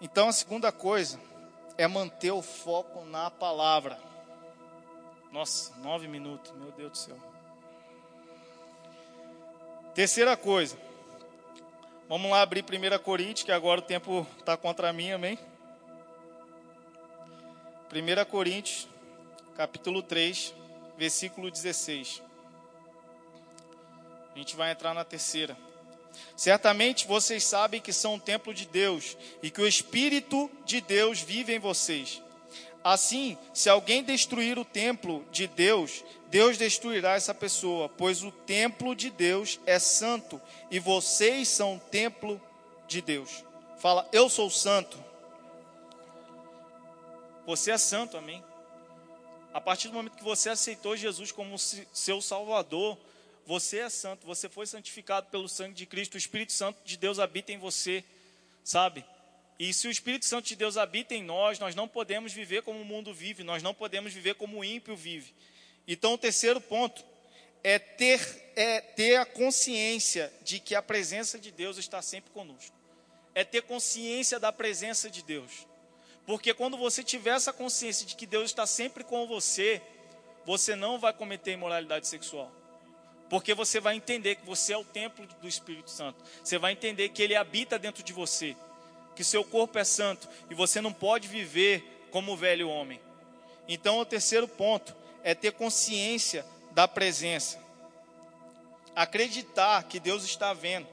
Então 0.00 0.28
a 0.28 0.32
segunda 0.32 0.70
coisa 0.70 1.20
é 1.76 1.86
manter 1.88 2.30
o 2.30 2.42
foco 2.42 3.04
na 3.04 3.30
palavra. 3.30 3.98
Nossa, 5.32 5.74
nove 5.76 6.06
minutos, 6.06 6.52
meu 6.52 6.70
Deus 6.72 6.92
do 6.92 6.98
céu. 6.98 7.16
Terceira 9.94 10.36
coisa, 10.36 10.76
Vamos 12.10 12.28
lá 12.28 12.42
abrir 12.42 12.64
1 12.64 12.98
Coríntios, 13.04 13.44
que 13.44 13.52
agora 13.52 13.78
o 13.78 13.84
tempo 13.84 14.26
está 14.36 14.56
contra 14.56 14.92
mim, 14.92 15.12
amém? 15.12 15.38
1 17.88 18.24
Coríntios, 18.28 18.88
capítulo 19.56 20.02
3, 20.02 20.52
versículo 20.98 21.48
16. 21.52 22.20
A 24.34 24.36
gente 24.36 24.56
vai 24.56 24.72
entrar 24.72 24.92
na 24.92 25.04
terceira. 25.04 25.56
Certamente 26.34 27.06
vocês 27.06 27.44
sabem 27.44 27.80
que 27.80 27.92
são 27.92 28.16
o 28.16 28.20
templo 28.20 28.52
de 28.52 28.66
Deus 28.66 29.16
e 29.40 29.48
que 29.48 29.60
o 29.60 29.68
Espírito 29.68 30.50
de 30.64 30.80
Deus 30.80 31.20
vive 31.20 31.54
em 31.54 31.60
vocês. 31.60 32.20
Assim, 32.82 33.36
se 33.52 33.68
alguém 33.68 34.02
destruir 34.02 34.58
o 34.58 34.64
templo 34.64 35.24
de 35.30 35.46
Deus, 35.46 36.02
Deus 36.30 36.56
destruirá 36.56 37.14
essa 37.14 37.34
pessoa, 37.34 37.88
pois 37.88 38.22
o 38.22 38.32
templo 38.32 38.94
de 38.94 39.10
Deus 39.10 39.60
é 39.66 39.78
santo 39.78 40.40
e 40.70 40.78
vocês 40.78 41.48
são 41.48 41.76
o 41.76 41.80
templo 41.80 42.40
de 42.88 43.02
Deus. 43.02 43.44
Fala, 43.78 44.08
eu 44.12 44.28
sou 44.28 44.48
santo. 44.48 45.02
Você 47.46 47.70
é 47.70 47.78
santo, 47.78 48.16
amém? 48.16 48.42
A 49.52 49.60
partir 49.60 49.88
do 49.88 49.94
momento 49.94 50.16
que 50.16 50.24
você 50.24 50.48
aceitou 50.48 50.96
Jesus 50.96 51.32
como 51.32 51.58
seu 51.58 52.22
Salvador, 52.22 52.96
você 53.44 53.80
é 53.80 53.88
santo, 53.90 54.26
você 54.26 54.48
foi 54.48 54.66
santificado 54.66 55.26
pelo 55.26 55.48
sangue 55.48 55.74
de 55.74 55.84
Cristo, 55.84 56.14
o 56.14 56.18
Espírito 56.18 56.52
Santo 56.52 56.78
de 56.84 56.96
Deus 56.96 57.18
habita 57.18 57.50
em 57.50 57.58
você, 57.58 58.04
sabe? 58.62 59.04
E 59.60 59.74
se 59.74 59.86
o 59.86 59.90
Espírito 59.90 60.24
Santo 60.24 60.46
de 60.46 60.56
Deus 60.56 60.78
habita 60.78 61.14
em 61.14 61.22
nós, 61.22 61.58
nós 61.58 61.74
não 61.74 61.86
podemos 61.86 62.32
viver 62.32 62.62
como 62.62 62.80
o 62.80 62.84
mundo 62.84 63.12
vive, 63.12 63.44
nós 63.44 63.62
não 63.62 63.74
podemos 63.74 64.10
viver 64.10 64.34
como 64.36 64.58
o 64.58 64.64
ímpio 64.64 64.96
vive. 64.96 65.34
Então, 65.86 66.14
o 66.14 66.18
terceiro 66.18 66.62
ponto 66.62 67.04
é 67.62 67.78
ter, 67.78 68.52
é 68.56 68.80
ter 68.80 69.16
a 69.16 69.26
consciência 69.26 70.32
de 70.42 70.60
que 70.60 70.74
a 70.74 70.80
presença 70.80 71.38
de 71.38 71.52
Deus 71.52 71.76
está 71.76 72.00
sempre 72.00 72.30
conosco. 72.30 72.74
É 73.34 73.44
ter 73.44 73.60
consciência 73.60 74.40
da 74.40 74.50
presença 74.50 75.10
de 75.10 75.22
Deus. 75.22 75.66
Porque 76.24 76.54
quando 76.54 76.78
você 76.78 77.04
tiver 77.04 77.36
essa 77.36 77.52
consciência 77.52 78.06
de 78.06 78.16
que 78.16 78.24
Deus 78.24 78.44
está 78.46 78.66
sempre 78.66 79.04
com 79.04 79.26
você, 79.26 79.82
você 80.46 80.74
não 80.74 80.98
vai 80.98 81.12
cometer 81.12 81.52
imoralidade 81.52 82.08
sexual. 82.08 82.50
Porque 83.28 83.52
você 83.52 83.78
vai 83.78 83.94
entender 83.94 84.36
que 84.36 84.46
você 84.46 84.72
é 84.72 84.78
o 84.78 84.84
templo 84.84 85.26
do 85.26 85.46
Espírito 85.46 85.90
Santo. 85.90 86.24
Você 86.42 86.56
vai 86.56 86.72
entender 86.72 87.10
que 87.10 87.22
ele 87.22 87.36
habita 87.36 87.78
dentro 87.78 88.02
de 88.02 88.14
você 88.14 88.56
que 89.20 89.24
seu 89.24 89.44
corpo 89.44 89.78
é 89.78 89.84
santo 89.84 90.26
e 90.48 90.54
você 90.54 90.80
não 90.80 90.94
pode 90.94 91.28
viver 91.28 92.06
como 92.10 92.32
o 92.32 92.36
velho 92.38 92.70
homem. 92.70 92.98
Então, 93.68 93.98
o 93.98 94.04
terceiro 94.06 94.48
ponto 94.48 94.96
é 95.22 95.34
ter 95.34 95.52
consciência 95.52 96.42
da 96.72 96.88
presença. 96.88 97.62
Acreditar 98.96 99.82
que 99.82 100.00
Deus 100.00 100.24
está 100.24 100.54
vendo. 100.54 100.88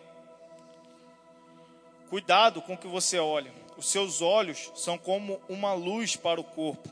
Cuidado 2.10 2.62
com 2.62 2.74
o 2.74 2.78
que 2.78 2.86
você 2.86 3.18
olha. 3.18 3.50
Os 3.78 3.90
seus 3.90 4.22
olhos 4.22 4.74
são 4.76 4.98
como 4.98 5.42
uma 5.48 5.74
luz 5.74 6.18
para 6.18 6.42
o 6.42 6.44
corpo. 6.44 6.90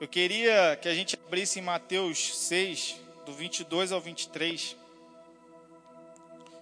Eu 0.00 0.08
queria 0.08 0.76
que 0.82 0.88
a 0.88 0.94
gente 0.96 1.14
abrisse 1.14 1.60
em 1.60 1.62
Mateus 1.62 2.36
6, 2.38 2.96
do 3.24 3.32
22 3.32 3.92
ao 3.92 4.00
23. 4.00 4.76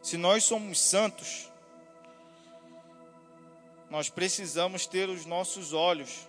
Se 0.02 0.18
nós 0.18 0.44
somos 0.44 0.78
santos, 0.78 1.48
nós 3.95 4.11
precisamos 4.11 4.88
ter 4.88 5.09
os 5.09 5.24
nossos 5.24 5.72
olhos 5.72 6.26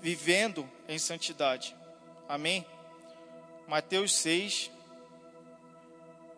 vivendo 0.00 0.66
em 0.88 0.98
santidade. 0.98 1.76
Amém? 2.26 2.64
Mateus 3.68 4.14
6, 4.14 4.70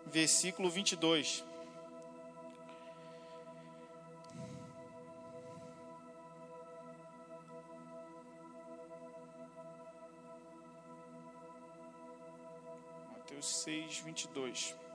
versículo 0.06 0.68
22. 0.68 1.44
Mateus 13.12 13.46
6, 13.62 13.98
22. 14.00 14.85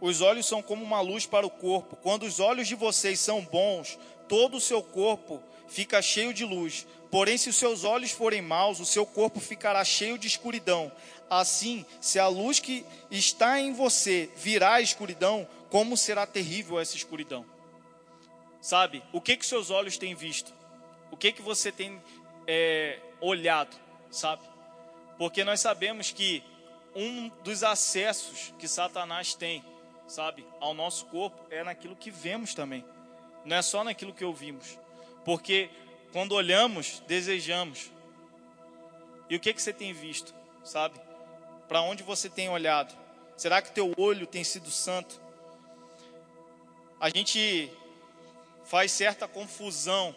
Os 0.00 0.20
olhos 0.20 0.46
são 0.46 0.62
como 0.62 0.84
uma 0.84 1.00
luz 1.00 1.26
para 1.26 1.46
o 1.46 1.50
corpo. 1.50 1.96
Quando 1.96 2.24
os 2.24 2.38
olhos 2.38 2.68
de 2.68 2.74
vocês 2.74 3.18
são 3.18 3.42
bons, 3.42 3.98
todo 4.28 4.56
o 4.56 4.60
seu 4.60 4.82
corpo 4.82 5.42
fica 5.66 6.00
cheio 6.00 6.32
de 6.32 6.44
luz. 6.44 6.86
Porém, 7.10 7.38
se 7.38 7.48
os 7.48 7.56
seus 7.56 7.84
olhos 7.84 8.10
forem 8.10 8.42
maus, 8.42 8.80
o 8.80 8.86
seu 8.86 9.06
corpo 9.06 9.40
ficará 9.40 9.84
cheio 9.84 10.18
de 10.18 10.26
escuridão. 10.26 10.92
Assim, 11.28 11.84
se 12.00 12.18
a 12.18 12.28
luz 12.28 12.60
que 12.60 12.84
está 13.10 13.60
em 13.60 13.72
você 13.72 14.30
virar 14.36 14.74
a 14.74 14.80
escuridão, 14.80 15.46
como 15.70 15.96
será 15.96 16.26
terrível 16.26 16.78
essa 16.78 16.96
escuridão? 16.96 17.44
Sabe? 18.60 19.02
O 19.12 19.20
que 19.20 19.36
que 19.36 19.46
seus 19.46 19.70
olhos 19.70 19.98
têm 19.98 20.14
visto? 20.14 20.52
O 21.10 21.16
que 21.16 21.32
que 21.32 21.42
você 21.42 21.72
tem 21.72 22.00
é, 22.46 22.98
olhado? 23.20 23.76
Sabe? 24.10 24.42
Porque 25.16 25.44
nós 25.44 25.60
sabemos 25.60 26.12
que 26.12 26.42
um 26.94 27.28
dos 27.42 27.62
acessos 27.62 28.52
que 28.58 28.68
Satanás 28.68 29.34
tem 29.34 29.64
sabe, 30.08 30.44
ao 30.58 30.74
nosso 30.74 31.06
corpo 31.06 31.40
é 31.50 31.62
naquilo 31.62 31.94
que 31.94 32.10
vemos 32.10 32.54
também. 32.54 32.84
Não 33.44 33.56
é 33.56 33.62
só 33.62 33.84
naquilo 33.84 34.12
que 34.12 34.24
ouvimos. 34.24 34.78
Porque 35.24 35.70
quando 36.12 36.32
olhamos, 36.32 37.02
desejamos. 37.06 37.90
E 39.28 39.36
o 39.36 39.40
que 39.40 39.52
que 39.52 39.62
você 39.62 39.72
tem 39.72 39.92
visto, 39.92 40.34
sabe? 40.64 40.98
Para 41.68 41.82
onde 41.82 42.02
você 42.02 42.28
tem 42.30 42.48
olhado? 42.48 42.96
Será 43.36 43.60
que 43.60 43.70
teu 43.70 43.92
olho 43.96 44.26
tem 44.26 44.42
sido 44.42 44.70
santo? 44.70 45.20
A 46.98 47.10
gente 47.10 47.70
faz 48.64 48.90
certa 48.90 49.28
confusão. 49.28 50.16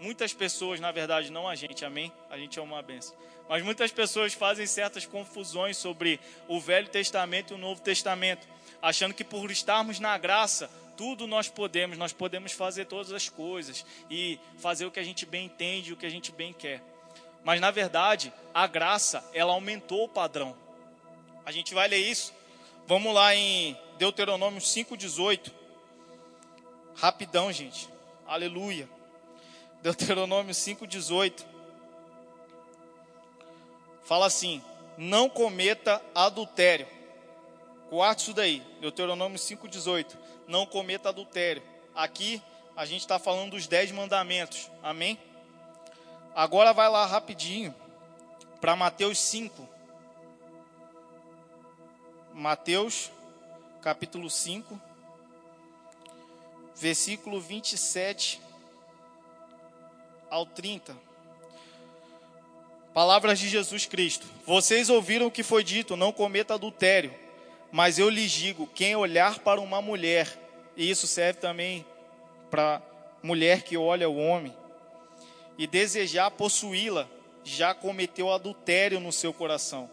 Muitas 0.00 0.32
pessoas, 0.32 0.80
na 0.80 0.90
verdade, 0.90 1.30
não 1.30 1.46
a 1.46 1.54
gente, 1.54 1.84
amém? 1.84 2.10
A 2.30 2.38
gente 2.38 2.58
é 2.58 2.62
uma 2.62 2.80
benção. 2.80 3.14
Mas 3.48 3.62
muitas 3.62 3.92
pessoas 3.92 4.32
fazem 4.32 4.66
certas 4.66 5.04
confusões 5.04 5.76
sobre 5.76 6.18
o 6.48 6.58
Velho 6.58 6.88
Testamento 6.88 7.52
e 7.52 7.54
o 7.54 7.58
Novo 7.58 7.82
Testamento 7.82 8.48
achando 8.82 9.14
que 9.14 9.24
por 9.24 9.50
estarmos 9.50 10.00
na 10.00 10.16
graça, 10.16 10.70
tudo 10.96 11.26
nós 11.26 11.48
podemos, 11.48 11.96
nós 11.96 12.12
podemos 12.12 12.52
fazer 12.52 12.86
todas 12.86 13.12
as 13.12 13.28
coisas 13.28 13.84
e 14.10 14.38
fazer 14.58 14.84
o 14.86 14.90
que 14.90 15.00
a 15.00 15.04
gente 15.04 15.24
bem 15.24 15.46
entende, 15.46 15.92
o 15.92 15.96
que 15.96 16.06
a 16.06 16.10
gente 16.10 16.32
bem 16.32 16.52
quer. 16.52 16.82
Mas 17.42 17.60
na 17.60 17.70
verdade, 17.70 18.32
a 18.52 18.66
graça, 18.66 19.24
ela 19.32 19.52
aumentou 19.52 20.04
o 20.04 20.08
padrão. 20.08 20.54
A 21.44 21.52
gente 21.52 21.74
vai 21.74 21.88
ler 21.88 21.98
isso. 21.98 22.34
Vamos 22.86 23.14
lá 23.14 23.34
em 23.34 23.76
Deuteronômio 23.98 24.60
5:18. 24.60 25.50
Rapidão, 26.96 27.50
gente. 27.50 27.88
Aleluia. 28.26 28.88
Deuteronômio 29.82 30.54
5:18. 30.54 31.46
Fala 34.04 34.26
assim: 34.26 34.62
Não 34.98 35.30
cometa 35.30 36.02
adultério 36.14 36.99
Guarde 37.90 38.22
isso 38.22 38.32
daí, 38.32 38.62
Deuteronômio 38.80 39.36
5,18. 39.36 40.16
Não 40.46 40.64
cometa 40.64 41.08
adultério. 41.08 41.62
Aqui 41.92 42.40
a 42.76 42.86
gente 42.86 43.00
está 43.00 43.18
falando 43.18 43.50
dos 43.50 43.66
dez 43.66 43.90
mandamentos. 43.90 44.70
Amém? 44.80 45.18
Agora 46.34 46.72
vai 46.72 46.88
lá 46.88 47.04
rapidinho 47.04 47.74
para 48.60 48.76
Mateus 48.76 49.18
5. 49.18 49.68
Mateus 52.32 53.10
capítulo 53.82 54.30
5, 54.30 54.80
versículo 56.76 57.40
27 57.40 58.40
ao 60.30 60.46
30. 60.46 60.96
Palavras 62.94 63.38
de 63.38 63.48
Jesus 63.48 63.84
Cristo. 63.86 64.26
Vocês 64.46 64.88
ouviram 64.88 65.26
o 65.26 65.30
que 65.30 65.42
foi 65.42 65.64
dito: 65.64 65.96
não 65.96 66.12
cometa 66.12 66.54
adultério. 66.54 67.12
Mas 67.72 67.98
eu 67.98 68.08
lhes 68.08 68.30
digo: 68.30 68.66
quem 68.74 68.96
olhar 68.96 69.38
para 69.40 69.60
uma 69.60 69.80
mulher, 69.80 70.28
e 70.76 70.88
isso 70.90 71.06
serve 71.06 71.40
também 71.40 71.84
para 72.50 72.82
mulher 73.22 73.62
que 73.62 73.76
olha 73.76 74.08
o 74.08 74.16
homem, 74.16 74.54
e 75.56 75.66
desejar 75.66 76.30
possuí-la, 76.30 77.08
já 77.44 77.74
cometeu 77.74 78.32
adultério 78.32 78.98
no 78.98 79.12
seu 79.12 79.32
coração. 79.32 79.88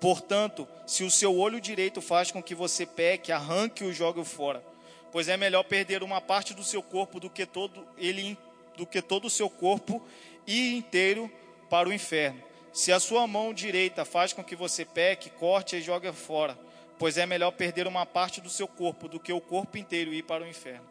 Portanto, 0.00 0.66
se 0.86 1.04
o 1.04 1.10
seu 1.10 1.36
olho 1.36 1.60
direito 1.60 2.00
faz 2.00 2.30
com 2.30 2.42
que 2.42 2.54
você 2.54 2.86
peque, 2.86 3.30
arranque-o 3.30 3.90
e 3.90 3.92
jogue-o 3.92 4.24
fora. 4.24 4.64
Pois 5.12 5.28
é 5.28 5.36
melhor 5.36 5.64
perder 5.64 6.02
uma 6.02 6.20
parte 6.20 6.54
do 6.54 6.64
seu 6.64 6.82
corpo 6.82 7.20
do 7.20 7.28
que 7.28 7.44
todo 7.44 7.86
ele 7.98 8.38
do 8.76 8.86
que 8.86 9.02
todo 9.02 9.26
o 9.26 9.30
seu 9.30 9.50
corpo 9.50 10.02
e 10.46 10.74
inteiro 10.74 11.30
para 11.68 11.86
o 11.86 11.92
inferno. 11.92 12.42
Se 12.72 12.92
a 12.92 13.00
sua 13.00 13.26
mão 13.26 13.52
direita 13.52 14.06
faz 14.06 14.32
com 14.32 14.42
que 14.42 14.56
você 14.56 14.86
peque, 14.86 15.28
corte 15.28 15.76
e 15.76 15.82
jogue 15.82 16.10
fora 16.12 16.56
pois 17.00 17.16
é 17.16 17.24
melhor 17.24 17.50
perder 17.52 17.86
uma 17.86 18.04
parte 18.04 18.42
do 18.42 18.50
seu 18.50 18.68
corpo 18.68 19.08
do 19.08 19.18
que 19.18 19.32
o 19.32 19.40
corpo 19.40 19.78
inteiro 19.78 20.12
ir 20.12 20.22
para 20.22 20.44
o 20.44 20.46
inferno. 20.46 20.86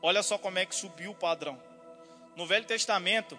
Olha 0.00 0.22
só 0.22 0.38
como 0.38 0.56
é 0.56 0.64
que 0.64 0.72
subiu 0.72 1.10
o 1.10 1.16
padrão. 1.16 1.60
No 2.36 2.46
Velho 2.46 2.64
Testamento, 2.64 3.36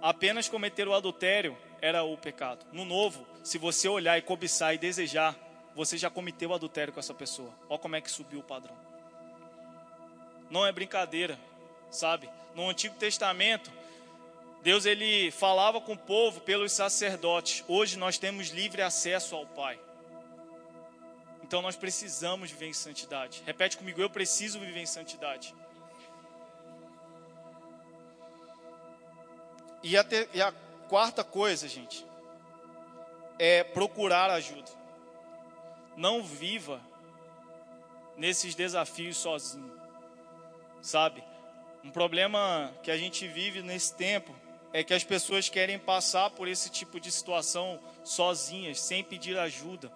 apenas 0.00 0.48
cometer 0.48 0.86
o 0.86 0.94
adultério 0.94 1.58
era 1.82 2.04
o 2.04 2.16
pecado. 2.16 2.64
No 2.72 2.84
Novo, 2.84 3.26
se 3.42 3.58
você 3.58 3.88
olhar 3.88 4.16
e 4.18 4.22
cobiçar 4.22 4.72
e 4.72 4.78
desejar, 4.78 5.36
você 5.74 5.98
já 5.98 6.08
cometeu 6.08 6.54
adultério 6.54 6.92
com 6.92 7.00
essa 7.00 7.12
pessoa. 7.12 7.52
Olha 7.68 7.80
como 7.80 7.96
é 7.96 8.00
que 8.00 8.10
subiu 8.10 8.38
o 8.38 8.44
padrão. 8.44 8.76
Não 10.48 10.64
é 10.64 10.70
brincadeira, 10.70 11.36
sabe? 11.90 12.30
No 12.54 12.70
Antigo 12.70 12.94
Testamento, 12.94 13.72
Deus 14.62 14.86
ele 14.86 15.32
falava 15.32 15.80
com 15.80 15.94
o 15.94 15.98
povo 15.98 16.40
pelos 16.40 16.70
sacerdotes. 16.70 17.64
Hoje 17.66 17.98
nós 17.98 18.16
temos 18.16 18.50
livre 18.50 18.80
acesso 18.80 19.34
ao 19.34 19.44
Pai. 19.44 19.85
Então 21.46 21.62
nós 21.62 21.76
precisamos 21.76 22.50
viver 22.50 22.66
em 22.66 22.72
santidade. 22.72 23.40
Repete 23.46 23.76
comigo, 23.76 24.00
eu 24.00 24.10
preciso 24.10 24.58
viver 24.58 24.80
em 24.80 24.86
santidade. 24.86 25.54
E 29.80 29.96
a, 29.96 30.04
e 30.34 30.42
a 30.42 30.50
quarta 30.88 31.22
coisa, 31.22 31.68
gente, 31.68 32.04
é 33.38 33.62
procurar 33.62 34.28
ajuda. 34.28 34.68
Não 35.96 36.20
viva 36.20 36.80
nesses 38.16 38.56
desafios 38.56 39.16
sozinho. 39.16 39.72
Sabe? 40.82 41.22
Um 41.84 41.92
problema 41.92 42.74
que 42.82 42.90
a 42.90 42.96
gente 42.96 43.28
vive 43.28 43.62
nesse 43.62 43.94
tempo 43.94 44.34
é 44.72 44.82
que 44.82 44.92
as 44.92 45.04
pessoas 45.04 45.48
querem 45.48 45.78
passar 45.78 46.30
por 46.30 46.48
esse 46.48 46.70
tipo 46.70 46.98
de 46.98 47.12
situação 47.12 47.78
sozinhas, 48.02 48.80
sem 48.80 49.04
pedir 49.04 49.38
ajuda. 49.38 49.92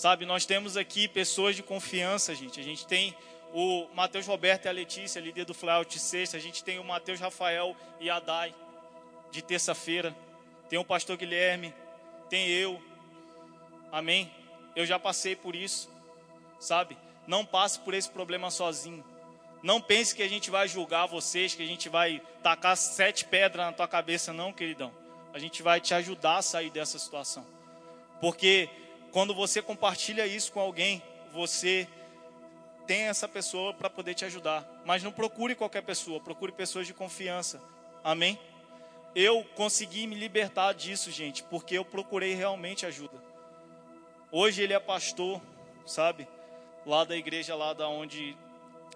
Sabe, 0.00 0.24
nós 0.24 0.46
temos 0.46 0.78
aqui 0.78 1.06
pessoas 1.06 1.54
de 1.54 1.62
confiança, 1.62 2.34
gente. 2.34 2.58
A 2.58 2.62
gente 2.62 2.86
tem 2.86 3.14
o 3.52 3.86
Matheus 3.92 4.26
Roberto 4.26 4.64
e 4.64 4.68
a 4.70 4.72
Letícia, 4.72 5.20
líder 5.20 5.44
do 5.44 5.52
Flyout 5.52 5.98
Sexta. 5.98 6.38
A 6.38 6.40
gente 6.40 6.64
tem 6.64 6.78
o 6.78 6.84
Matheus 6.84 7.20
Rafael 7.20 7.76
e 8.00 8.08
a 8.08 8.18
Dai, 8.18 8.54
de 9.30 9.42
terça-feira. 9.42 10.16
Tem 10.70 10.78
o 10.78 10.84
pastor 10.86 11.18
Guilherme, 11.18 11.74
tem 12.30 12.48
eu. 12.48 12.82
Amém? 13.92 14.32
Eu 14.74 14.86
já 14.86 14.98
passei 14.98 15.36
por 15.36 15.54
isso, 15.54 15.90
sabe? 16.58 16.96
Não 17.26 17.44
passe 17.44 17.78
por 17.80 17.92
esse 17.92 18.08
problema 18.08 18.50
sozinho. 18.50 19.04
Não 19.62 19.82
pense 19.82 20.14
que 20.14 20.22
a 20.22 20.28
gente 20.30 20.50
vai 20.50 20.66
julgar 20.66 21.04
vocês, 21.04 21.54
que 21.54 21.62
a 21.62 21.66
gente 21.66 21.90
vai 21.90 22.22
tacar 22.42 22.74
sete 22.74 23.26
pedras 23.26 23.66
na 23.66 23.72
tua 23.74 23.86
cabeça, 23.86 24.32
não, 24.32 24.50
queridão. 24.50 24.94
A 25.34 25.38
gente 25.38 25.62
vai 25.62 25.78
te 25.78 25.92
ajudar 25.92 26.38
a 26.38 26.42
sair 26.42 26.70
dessa 26.70 26.98
situação. 26.98 27.46
Porque 28.18 28.70
quando 29.12 29.34
você 29.34 29.60
compartilha 29.60 30.26
isso 30.26 30.52
com 30.52 30.60
alguém, 30.60 31.02
você 31.32 31.88
tem 32.86 33.02
essa 33.02 33.28
pessoa 33.28 33.72
para 33.72 33.88
poder 33.88 34.14
te 34.14 34.24
ajudar. 34.24 34.66
Mas 34.84 35.02
não 35.02 35.12
procure 35.12 35.54
qualquer 35.54 35.82
pessoa, 35.82 36.20
procure 36.20 36.52
pessoas 36.52 36.86
de 36.86 36.94
confiança. 36.94 37.60
Amém? 38.02 38.38
Eu 39.14 39.44
consegui 39.54 40.06
me 40.06 40.14
libertar 40.14 40.72
disso, 40.72 41.10
gente, 41.10 41.42
porque 41.44 41.76
eu 41.76 41.84
procurei 41.84 42.34
realmente 42.34 42.86
ajuda. 42.86 43.16
Hoje 44.30 44.62
ele 44.62 44.72
é 44.72 44.78
pastor, 44.78 45.40
sabe? 45.84 46.26
Lá 46.86 47.04
da 47.04 47.16
igreja 47.16 47.54
lá 47.56 47.72
da 47.72 47.88
onde 47.88 48.36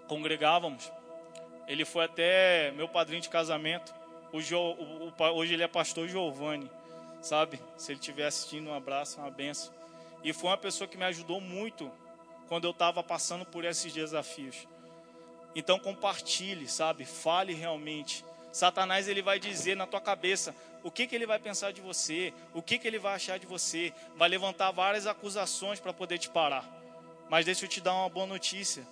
congregávamos. 0.07 0.93
Ele 1.67 1.85
foi 1.85 2.05
até 2.05 2.71
meu 2.73 2.89
padrinho 2.89 3.21
de 3.21 3.29
casamento. 3.29 3.95
Hoje, 4.33 4.55
hoje 4.55 5.55
ele 5.55 5.63
é 5.63 5.69
pastor 5.69 6.09
Giovanni, 6.09 6.71
sabe? 7.21 7.61
Se 7.77 7.93
ele 7.93 7.99
estiver 7.99 8.27
assistindo, 8.27 8.71
um 8.71 8.75
abraço, 8.75 9.21
uma 9.21 9.31
benção. 9.31 9.73
E 10.25 10.33
foi 10.33 10.49
uma 10.51 10.57
pessoa 10.57 10.89
que 10.89 10.97
me 10.97 11.05
ajudou 11.05 11.41
muito 11.41 11.93
quando 12.49 12.65
eu 12.65 12.71
estava 12.71 13.03
passando 13.03 13.45
por 13.45 13.65
esses 13.65 13.93
desafios. 13.93 14.67
Então 15.55 15.79
compartilhe, 15.79 16.67
sabe? 16.67 17.05
Fale 17.05 17.53
realmente. 17.53 18.25
Satanás 18.51 19.07
ele 19.07 19.21
vai 19.21 19.39
dizer 19.39 19.77
na 19.77 19.87
tua 19.87 20.01
cabeça 20.01 20.55
o 20.83 20.91
que, 20.91 21.07
que 21.07 21.15
ele 21.15 21.27
vai 21.27 21.39
pensar 21.39 21.73
de 21.73 21.81
você, 21.81 22.33
o 22.53 22.63
que, 22.63 22.79
que 22.79 22.87
ele 22.87 22.99
vai 22.99 23.15
achar 23.15 23.39
de 23.39 23.47
você, 23.47 23.93
vai 24.17 24.29
levantar 24.29 24.71
várias 24.71 25.07
acusações 25.07 25.79
para 25.79 25.93
poder 25.93 26.19
te 26.19 26.31
parar. 26.31 26.65
Mas 27.29 27.45
deixa 27.45 27.65
eu 27.65 27.69
te 27.69 27.81
dar 27.81 27.95
uma 27.95 28.09
boa 28.09 28.27
notícia: 28.27 28.87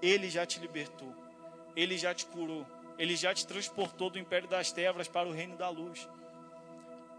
ele 0.00 0.28
já 0.28 0.44
te 0.44 0.58
libertou, 0.58 1.14
ele 1.76 1.96
já 1.96 2.14
te 2.14 2.26
curou, 2.26 2.66
ele 2.98 3.14
já 3.16 3.32
te 3.34 3.46
transportou 3.46 4.10
do 4.10 4.18
império 4.18 4.48
das 4.48 4.72
trevas 4.72 5.08
para 5.08 5.28
o 5.28 5.32
reino 5.32 5.56
da 5.56 5.68
luz. 5.68 6.08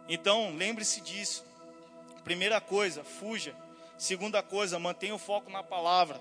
Então 0.09 0.55
lembre-se 0.55 0.99
disso. 1.01 1.52
Primeira 2.23 2.61
coisa, 2.61 3.03
fuja. 3.03 3.55
Segunda 3.97 4.41
coisa, 4.41 4.79
mantenha 4.79 5.15
o 5.15 5.19
foco 5.19 5.51
na 5.51 5.63
palavra. 5.63 6.19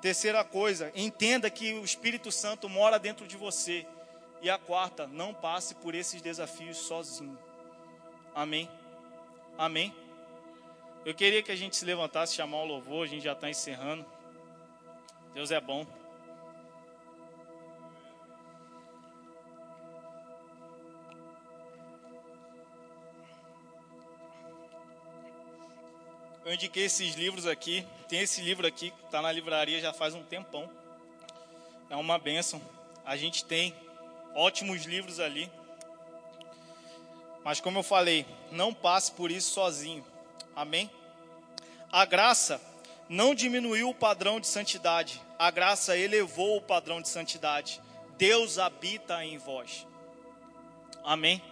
Terceira 0.00 0.44
coisa, 0.44 0.92
entenda 0.94 1.48
que 1.48 1.74
o 1.74 1.84
Espírito 1.84 2.30
Santo 2.30 2.68
mora 2.68 2.98
dentro 2.98 3.26
de 3.26 3.36
você. 3.36 3.86
E 4.42 4.50
a 4.50 4.58
quarta, 4.58 5.06
não 5.06 5.32
passe 5.32 5.74
por 5.74 5.94
esses 5.94 6.20
desafios 6.20 6.76
sozinho. 6.76 7.38
Amém? 8.34 8.68
Amém? 9.56 9.94
Eu 11.04 11.14
queria 11.14 11.42
que 11.42 11.52
a 11.52 11.56
gente 11.56 11.76
se 11.76 11.84
levantasse, 11.84 12.34
chamar 12.34 12.58
o 12.58 12.66
louvor, 12.66 13.04
a 13.04 13.08
gente 13.08 13.24
já 13.24 13.32
está 13.32 13.48
encerrando. 13.48 14.04
Deus 15.32 15.50
é 15.50 15.60
bom. 15.60 15.86
Eu 26.44 26.52
indiquei 26.52 26.84
esses 26.84 27.14
livros 27.14 27.46
aqui. 27.46 27.86
Tem 28.06 28.20
esse 28.20 28.42
livro 28.42 28.66
aqui 28.66 28.90
que 28.90 29.04
está 29.06 29.22
na 29.22 29.32
livraria 29.32 29.80
já 29.80 29.92
faz 29.92 30.14
um 30.14 30.22
tempão. 30.22 30.68
É 31.88 31.96
uma 31.96 32.18
benção. 32.18 32.60
A 33.04 33.16
gente 33.16 33.44
tem 33.44 33.74
ótimos 34.34 34.84
livros 34.84 35.20
ali. 35.20 35.50
Mas 37.42 37.60
como 37.60 37.78
eu 37.78 37.82
falei, 37.82 38.26
não 38.50 38.74
passe 38.74 39.12
por 39.12 39.30
isso 39.30 39.52
sozinho. 39.52 40.04
Amém? 40.54 40.90
A 41.90 42.04
graça 42.04 42.60
não 43.08 43.34
diminuiu 43.34 43.88
o 43.88 43.94
padrão 43.94 44.38
de 44.38 44.46
santidade. 44.46 45.20
A 45.38 45.50
graça 45.50 45.96
elevou 45.96 46.58
o 46.58 46.62
padrão 46.62 47.00
de 47.00 47.08
santidade. 47.08 47.80
Deus 48.18 48.58
habita 48.58 49.24
em 49.24 49.38
vós. 49.38 49.86
Amém? 51.02 51.42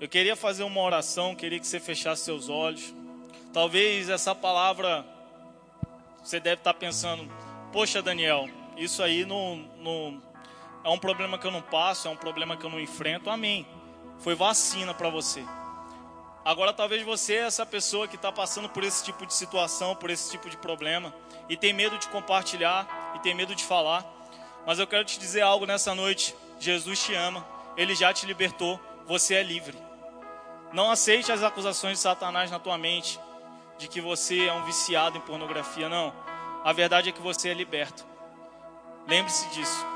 Eu 0.00 0.08
queria 0.08 0.36
fazer 0.36 0.64
uma 0.64 0.80
oração, 0.80 1.34
queria 1.34 1.60
que 1.60 1.66
você 1.66 1.80
fechasse 1.80 2.24
seus 2.24 2.48
olhos. 2.48 2.94
Talvez 3.54 4.08
essa 4.08 4.34
palavra 4.34 5.06
você 6.20 6.40
deve 6.40 6.56
estar 6.56 6.74
pensando, 6.74 7.30
poxa 7.72 8.02
Daniel, 8.02 8.48
isso 8.76 9.00
aí 9.00 9.24
não, 9.24 9.58
não 9.78 10.20
é 10.82 10.88
um 10.88 10.98
problema 10.98 11.38
que 11.38 11.46
eu 11.46 11.52
não 11.52 11.62
passo, 11.62 12.08
é 12.08 12.10
um 12.10 12.16
problema 12.16 12.56
que 12.56 12.66
eu 12.66 12.70
não 12.70 12.80
enfrento. 12.80 13.30
Amém. 13.30 13.64
Foi 14.18 14.34
vacina 14.34 14.92
para 14.92 15.08
você. 15.08 15.44
Agora 16.44 16.72
talvez 16.72 17.04
você 17.04 17.34
é 17.34 17.42
essa 17.42 17.64
pessoa 17.64 18.08
que 18.08 18.16
está 18.16 18.32
passando 18.32 18.68
por 18.68 18.82
esse 18.82 19.04
tipo 19.04 19.24
de 19.24 19.32
situação, 19.32 19.94
por 19.94 20.10
esse 20.10 20.32
tipo 20.32 20.50
de 20.50 20.56
problema 20.56 21.14
e 21.48 21.56
tem 21.56 21.72
medo 21.72 21.96
de 21.96 22.08
compartilhar 22.08 23.12
e 23.14 23.20
tem 23.20 23.36
medo 23.36 23.54
de 23.54 23.62
falar. 23.62 24.04
Mas 24.66 24.80
eu 24.80 24.86
quero 24.86 25.04
te 25.04 25.16
dizer 25.16 25.42
algo 25.42 25.64
nessa 25.64 25.94
noite. 25.94 26.34
Jesus 26.58 27.04
te 27.04 27.14
ama, 27.14 27.46
ele 27.76 27.94
já 27.94 28.12
te 28.12 28.26
libertou, 28.26 28.80
você 29.06 29.34
é 29.34 29.44
livre. 29.44 29.78
Não 30.72 30.90
aceite 30.90 31.30
as 31.30 31.44
acusações 31.44 31.98
de 31.98 32.02
Satanás 32.02 32.50
na 32.50 32.58
tua 32.58 32.76
mente 32.76 33.20
de 33.78 33.88
que 33.88 34.00
você 34.00 34.46
é 34.46 34.52
um 34.52 34.64
viciado 34.64 35.18
em 35.18 35.20
pornografia, 35.20 35.88
não. 35.88 36.12
A 36.64 36.72
verdade 36.72 37.08
é 37.08 37.12
que 37.12 37.20
você 37.20 37.50
é 37.50 37.54
liberto. 37.54 38.06
Lembre-se 39.06 39.48
disso. 39.50 39.86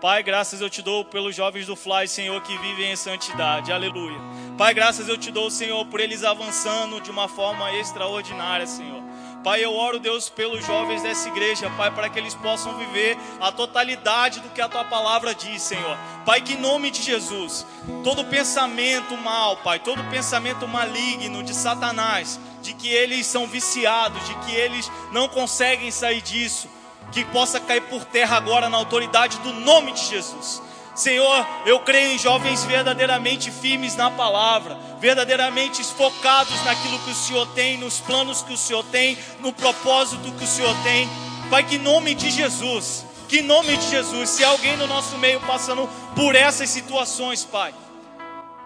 Pai, 0.00 0.22
graças 0.22 0.60
eu 0.60 0.70
te 0.70 0.80
dou 0.80 1.04
pelos 1.04 1.34
jovens 1.34 1.66
do 1.66 1.74
Fly, 1.74 2.06
Senhor, 2.06 2.40
que 2.42 2.56
vivem 2.58 2.92
em 2.92 2.96
santidade. 2.96 3.72
Aleluia. 3.72 4.18
Pai, 4.56 4.72
graças 4.72 5.08
eu 5.08 5.18
te 5.18 5.30
dou, 5.32 5.50
Senhor, 5.50 5.84
por 5.86 5.98
eles 5.98 6.22
avançando 6.22 7.00
de 7.00 7.10
uma 7.10 7.26
forma 7.26 7.72
extraordinária, 7.74 8.66
Senhor. 8.66 9.02
Pai, 9.48 9.64
eu 9.64 9.74
oro, 9.74 9.98
Deus, 9.98 10.28
pelos 10.28 10.62
jovens 10.66 11.02
dessa 11.02 11.26
igreja, 11.26 11.70
Pai, 11.70 11.90
para 11.90 12.10
que 12.10 12.18
eles 12.18 12.34
possam 12.34 12.76
viver 12.76 13.16
a 13.40 13.50
totalidade 13.50 14.40
do 14.40 14.50
que 14.50 14.60
a 14.60 14.68
tua 14.68 14.84
palavra 14.84 15.34
diz, 15.34 15.62
Senhor. 15.62 15.96
Pai, 16.26 16.42
que 16.42 16.52
em 16.52 16.60
nome 16.60 16.90
de 16.90 17.00
Jesus, 17.00 17.64
todo 18.04 18.26
pensamento 18.26 19.16
mal, 19.16 19.56
Pai, 19.56 19.78
todo 19.78 20.04
pensamento 20.10 20.68
maligno 20.68 21.42
de 21.42 21.54
Satanás, 21.54 22.38
de 22.60 22.74
que 22.74 22.90
eles 22.90 23.24
são 23.26 23.46
viciados, 23.46 24.22
de 24.26 24.34
que 24.34 24.54
eles 24.54 24.92
não 25.12 25.26
conseguem 25.28 25.90
sair 25.90 26.20
disso, 26.20 26.68
que 27.10 27.24
possa 27.24 27.58
cair 27.58 27.80
por 27.84 28.04
terra 28.04 28.36
agora 28.36 28.68
na 28.68 28.76
autoridade 28.76 29.38
do 29.38 29.54
nome 29.54 29.92
de 29.92 30.04
Jesus. 30.04 30.60
Senhor, 30.98 31.46
eu 31.64 31.78
creio 31.78 32.10
em 32.10 32.18
jovens 32.18 32.64
verdadeiramente 32.64 33.52
firmes 33.52 33.94
na 33.94 34.10
palavra, 34.10 34.76
verdadeiramente 34.98 35.84
focados 35.84 36.60
naquilo 36.64 36.98
que 36.98 37.12
o 37.12 37.14
Senhor 37.14 37.46
tem, 37.54 37.78
nos 37.78 38.00
planos 38.00 38.42
que 38.42 38.52
o 38.52 38.56
Senhor 38.56 38.84
tem, 38.86 39.16
no 39.38 39.52
propósito 39.52 40.32
que 40.32 40.42
o 40.42 40.46
Senhor 40.46 40.74
tem. 40.82 41.08
Pai, 41.48 41.62
que 41.62 41.76
em 41.76 41.78
nome 41.78 42.16
de 42.16 42.28
Jesus, 42.32 43.06
que 43.28 43.38
em 43.38 43.42
nome 43.42 43.76
de 43.76 43.88
Jesus, 43.88 44.28
se 44.28 44.42
alguém 44.42 44.76
no 44.76 44.88
nosso 44.88 45.16
meio 45.18 45.40
passando 45.42 45.88
por 46.16 46.34
essas 46.34 46.68
situações, 46.68 47.44
Pai, 47.44 47.72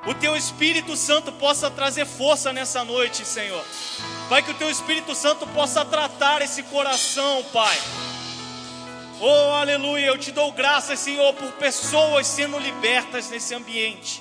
o 0.06 0.14
teu 0.14 0.34
Espírito 0.34 0.96
Santo 0.96 1.32
possa 1.32 1.70
trazer 1.70 2.06
força 2.06 2.50
nessa 2.50 2.82
noite, 2.82 3.26
Senhor. 3.26 3.62
Pai, 4.30 4.42
que 4.42 4.52
o 4.52 4.54
teu 4.54 4.70
Espírito 4.70 5.14
Santo 5.14 5.46
possa 5.48 5.84
tratar 5.84 6.40
esse 6.40 6.62
coração, 6.62 7.44
Pai 7.52 7.76
Oh, 9.24 9.52
aleluia, 9.52 10.06
eu 10.06 10.18
te 10.18 10.32
dou 10.32 10.50
graças, 10.50 10.98
Senhor, 10.98 11.32
por 11.34 11.52
pessoas 11.52 12.26
sendo 12.26 12.58
libertas 12.58 13.30
nesse 13.30 13.54
ambiente. 13.54 14.20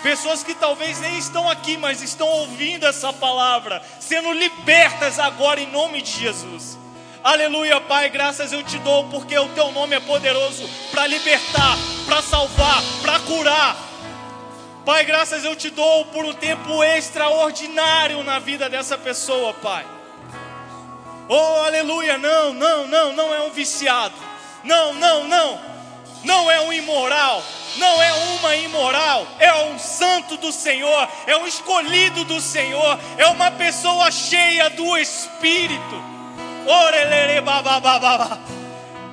Pessoas 0.00 0.44
que 0.44 0.54
talvez 0.54 1.00
nem 1.00 1.18
estão 1.18 1.50
aqui, 1.50 1.76
mas 1.76 2.02
estão 2.02 2.28
ouvindo 2.28 2.86
essa 2.86 3.12
palavra, 3.12 3.82
sendo 3.98 4.30
libertas 4.32 5.18
agora 5.18 5.60
em 5.60 5.66
nome 5.72 6.00
de 6.02 6.12
Jesus. 6.12 6.78
Aleluia, 7.24 7.80
Pai, 7.80 8.08
graças 8.10 8.52
eu 8.52 8.62
te 8.62 8.78
dou, 8.78 9.08
porque 9.08 9.36
o 9.36 9.48
teu 9.48 9.72
nome 9.72 9.96
é 9.96 10.00
poderoso 10.00 10.70
para 10.92 11.08
libertar, 11.08 11.76
para 12.06 12.22
salvar, 12.22 12.80
para 13.02 13.18
curar. 13.18 13.76
Pai, 14.84 15.04
graças 15.04 15.44
eu 15.44 15.56
te 15.56 15.68
dou 15.68 16.04
por 16.06 16.24
um 16.24 16.32
tempo 16.32 16.84
extraordinário 16.84 18.22
na 18.22 18.38
vida 18.38 18.70
dessa 18.70 18.96
pessoa, 18.96 19.52
Pai. 19.54 19.84
Oh, 21.28 21.64
aleluia, 21.64 22.16
não, 22.16 22.54
não, 22.54 22.86
não, 22.86 23.12
não 23.12 23.34
é 23.34 23.42
um 23.42 23.50
viciado 23.50 24.27
não, 24.64 24.94
não, 24.94 25.24
não. 25.24 25.68
Não 26.24 26.50
é 26.50 26.60
um 26.62 26.72
imoral, 26.72 27.42
não 27.76 28.02
é 28.02 28.12
uma 28.12 28.56
imoral, 28.56 29.26
é 29.38 29.54
um 29.66 29.78
santo 29.78 30.36
do 30.36 30.50
Senhor, 30.50 31.08
é 31.26 31.36
um 31.36 31.46
escolhido 31.46 32.24
do 32.24 32.40
Senhor, 32.40 32.98
é 33.16 33.26
uma 33.28 33.52
pessoa 33.52 34.10
cheia 34.10 34.68
do 34.70 34.96
Espírito. 34.96 36.02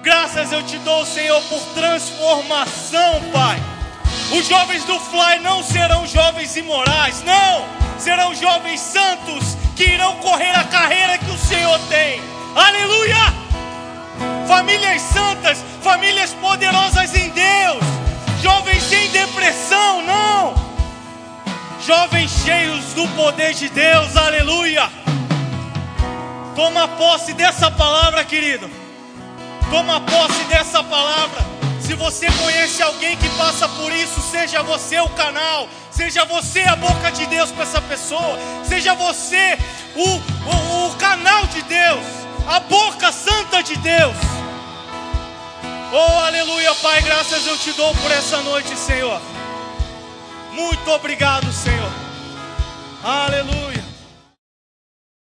Graças 0.01 0.51
eu 0.51 0.63
te 0.63 0.77
dou, 0.79 1.05
Senhor, 1.05 1.41
por 1.43 1.61
transformação, 1.73 3.21
Pai. 3.31 3.61
Os 4.31 4.47
jovens 4.47 4.83
do 4.85 4.99
Fly 4.99 5.39
não 5.41 5.63
serão 5.63 6.07
jovens 6.07 6.55
imorais, 6.57 7.21
não, 7.23 7.65
serão 7.99 8.33
jovens 8.33 8.79
santos 8.79 9.55
que 9.75 9.83
irão 9.83 10.15
correr 10.15 10.55
a 10.55 10.63
carreira 10.63 11.17
que 11.19 11.29
o 11.29 11.37
Senhor 11.37 11.79
tem. 11.87 12.21
Aleluia! 12.55 13.44
Famílias 14.47 15.01
santas, 15.01 15.63
famílias 15.81 16.33
poderosas 16.33 17.13
em 17.15 17.29
Deus, 17.29 17.83
jovens 18.41 18.83
sem 18.83 19.09
depressão, 19.09 20.01
não, 20.03 20.55
jovens 21.85 22.31
cheios 22.43 22.93
do 22.93 23.07
poder 23.09 23.53
de 23.53 23.69
Deus, 23.69 24.15
aleluia. 24.15 24.89
Toma 26.55 26.87
posse 26.87 27.33
dessa 27.33 27.69
palavra, 27.69 28.23
querido. 28.23 28.69
Toma 29.69 29.99
posse 29.99 30.43
dessa 30.45 30.81
palavra. 30.83 31.43
Se 31.81 31.93
você 31.93 32.27
conhece 32.31 32.81
alguém 32.81 33.17
que 33.17 33.29
passa 33.37 33.67
por 33.67 33.91
isso, 33.91 34.21
seja 34.21 34.63
você 34.63 34.99
o 34.99 35.09
canal, 35.09 35.67
seja 35.91 36.25
você 36.25 36.61
a 36.61 36.75
boca 36.75 37.11
de 37.11 37.25
Deus 37.27 37.51
para 37.51 37.63
essa 37.63 37.81
pessoa, 37.81 38.39
seja 38.63 38.95
você 38.95 39.57
o, 39.95 40.03
o, 40.03 40.87
o 40.87 40.95
canal 40.95 41.45
de 41.47 41.61
Deus, 41.63 42.24
a 42.47 42.59
boca 42.59 43.11
santa 43.11 43.61
de 43.61 43.75
Deus. 43.77 44.15
Oh, 45.91 46.19
aleluia, 46.19 46.73
Pai, 46.75 47.01
graças 47.01 47.45
eu 47.47 47.57
te 47.57 47.71
dou 47.73 47.93
por 47.95 48.11
essa 48.11 48.41
noite, 48.41 48.75
Senhor. 48.77 49.21
Muito 50.51 50.89
obrigado, 50.91 51.51
Senhor. 51.51 51.91
Aleluia. 53.03 53.74